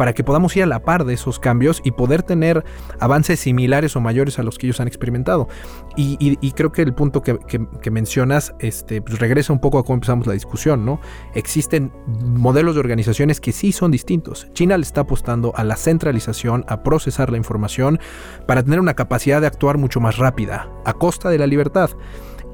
para 0.00 0.14
que 0.14 0.24
podamos 0.24 0.56
ir 0.56 0.62
a 0.62 0.66
la 0.66 0.82
par 0.82 1.04
de 1.04 1.12
esos 1.12 1.38
cambios 1.38 1.82
y 1.84 1.90
poder 1.90 2.22
tener 2.22 2.64
avances 3.00 3.38
similares 3.38 3.96
o 3.96 4.00
mayores 4.00 4.38
a 4.38 4.42
los 4.42 4.56
que 4.56 4.66
ellos 4.66 4.80
han 4.80 4.88
experimentado. 4.88 5.46
Y, 5.94 6.52
creo 6.52 6.72
que 6.72 6.80
el 6.80 6.94
punto 6.94 7.20
que, 7.20 7.90
mencionas 7.90 8.54
este, 8.60 9.02
pues 9.02 9.18
regresa 9.18 9.52
un 9.52 9.60
poco 9.60 9.78
a 9.78 9.84
cómo 9.84 9.96
empezamos 9.96 10.26
la 10.26 10.32
discusión, 10.32 10.86
¿no? 10.86 11.02
Existen 11.34 11.92
modelos 12.06 12.76
de 12.76 12.80
organizaciones 12.80 13.42
que 13.42 13.52
sí 13.52 13.72
son 13.72 13.90
distintos. 13.90 14.48
China 14.54 14.78
le 14.78 14.84
está 14.84 15.02
apostando 15.02 15.52
a 15.54 15.64
la 15.64 15.76
centralización, 15.76 16.64
a 16.66 16.82
procesar 16.82 17.30
la 17.30 17.36
información, 17.36 18.00
para 18.46 18.62
tener 18.62 18.80
una 18.80 18.94
capacidad 18.94 19.42
de 19.42 19.48
actuar 19.48 19.76
mucho 19.76 20.00
más 20.00 20.16
rápida, 20.16 20.66
a 20.86 20.94
costa 20.94 21.28
de 21.28 21.36
la 21.36 21.46
libertad. 21.46 21.90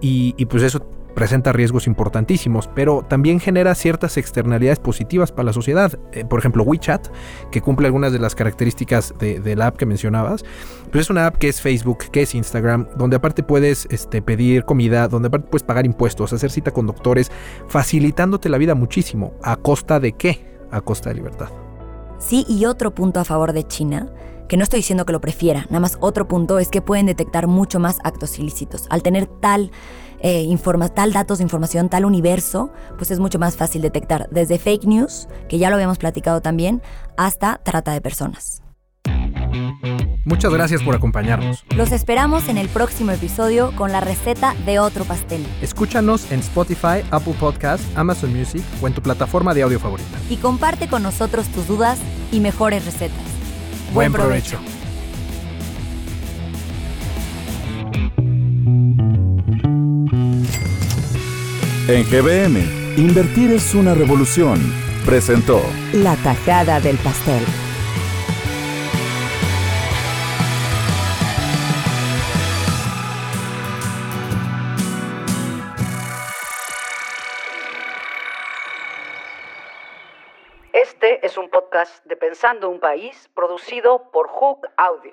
Y, 0.01 0.35
y, 0.37 0.47
pues 0.47 0.65
eso 0.65 0.85
presenta 1.17 1.51
riesgos 1.51 1.87
importantísimos, 1.87 2.69
pero 2.75 3.03
también 3.03 3.41
genera 3.41 3.75
ciertas 3.75 4.19
externalidades 4.19 4.79
positivas 4.79 5.33
para 5.33 5.47
la 5.47 5.53
sociedad. 5.55 5.99
Eh, 6.13 6.27
por 6.27 6.39
ejemplo, 6.39 6.63
WeChat, 6.63 7.09
que 7.51 7.63
cumple 7.63 7.87
algunas 7.87 8.13
de 8.13 8.19
las 8.19 8.35
características 8.35 9.15
de, 9.19 9.57
la 9.57 9.69
app 9.69 9.79
que 9.79 9.87
mencionabas, 9.87 10.45
pues 10.93 11.07
es 11.07 11.11
una 11.11 11.27
app 11.27 11.39
que 11.39 11.49
es 11.49 11.63
Facebook, 11.63 12.11
que 12.13 12.23
es 12.23 12.35
Instagram, 12.35 12.87
donde 12.99 13.17
aparte 13.17 13.43
puedes 13.43 13.89
este, 13.91 14.21
pedir 14.21 14.65
comida, 14.65 15.09
donde 15.09 15.29
aparte 15.29 15.49
puedes 15.51 15.63
pagar 15.63 15.87
impuestos, 15.87 16.35
hacer 16.35 16.51
cita 16.51 16.71
con 16.71 16.87
doctores, 16.87 17.33
facilitándote 17.67 18.51
la 18.51 18.59
vida 18.59 18.75
muchísimo. 18.75 19.33
¿A 19.43 19.57
costa 19.57 19.99
de 19.99 20.13
qué? 20.13 20.47
A 20.71 20.83
costa 20.83 21.09
de 21.09 21.17
libertad. 21.17 21.49
Sí, 22.19 22.45
y 22.47 22.67
otro 22.67 22.95
punto 22.95 23.21
a 23.21 23.25
favor 23.25 23.55
de 23.55 23.67
China 23.67 24.13
que 24.49 24.57
no 24.57 24.63
estoy 24.63 24.81
diciendo 24.81 25.07
que 25.07 25.13
lo 25.13 25.21
prefiera, 25.21 25.63
nada 25.71 25.81
más 25.81 25.99
otro 26.01 26.29
punto 26.29 26.59
es 26.59 26.69
que 26.69 26.81
pueden 26.81 27.07
detectar 27.07 27.47
mucho 27.47 27.81
más 27.81 27.99
actos 28.05 28.39
ilícitos. 28.39 28.87
Al 28.91 29.03
tener 29.03 29.27
tal 29.27 29.73
eh, 30.21 30.43
informa, 30.43 30.89
tal 30.89 31.13
datos 31.13 31.39
de 31.39 31.45
información, 31.45 31.89
tal 31.89 32.05
universo, 32.05 32.73
pues 32.97 33.11
es 33.11 33.19
mucho 33.19 33.39
más 33.39 33.57
fácil 33.57 33.83
detectar. 33.83 34.29
Desde 34.31 34.59
fake 34.59 34.85
news, 34.85 35.29
que 35.49 35.59
ya 35.59 35.71
lo 35.71 35.77
habíamos 35.77 35.99
platicado 35.99 36.41
también, 36.41 36.83
hasta 37.17 37.61
trata 37.63 37.93
de 37.93 38.01
personas. 38.01 38.63
Muchas 40.25 40.53
gracias 40.53 40.83
por 40.83 40.95
acompañarnos. 40.97 41.65
Los 41.77 41.93
esperamos 41.93 42.49
en 42.49 42.59
el 42.59 42.69
próximo 42.69 43.13
episodio 43.13 43.73
con 43.77 43.93
la 43.93 44.01
receta 44.01 44.55
de 44.67 44.81
otro 44.81 45.05
pastel. 45.05 45.47
Escúchanos 45.63 46.33
en 46.33 46.41
Spotify, 46.41 47.05
Apple 47.13 47.35
Podcast, 47.39 47.85
Amazon 47.97 48.37
Music 48.37 48.63
o 48.83 48.89
en 48.89 48.93
tu 48.93 49.03
plataforma 49.03 49.55
de 49.55 49.63
audio 49.63 49.79
favorita. 49.79 50.19
Y 50.29 50.39
comparte 50.39 50.89
con 50.89 51.05
nosotros 51.05 51.47
tus 51.49 51.69
dudas 51.69 52.01
y 52.33 52.41
mejores 52.41 52.85
recetas. 52.85 53.17
Buen, 53.95 54.13
provecho. 54.13 54.59
En 61.89 62.03
GBM, 62.03 62.99
invertir 62.99 63.53
es 63.53 63.73
una 63.73 63.95
revolución. 63.95 64.59
Presentó 65.05 65.63
La 65.93 66.17
tajada 66.17 66.81
del 66.81 66.97
pastel. 66.97 67.45
Este 80.73 81.25
es 81.25 81.39
un 81.39 81.49
podcast 81.51 82.05
de 82.05 82.17
Pensando 82.17 82.69
un 82.69 82.81
País 82.81 83.31
producido 83.33 84.11
por 84.11 84.27
Hook 84.27 84.67
Audio. 84.77 85.13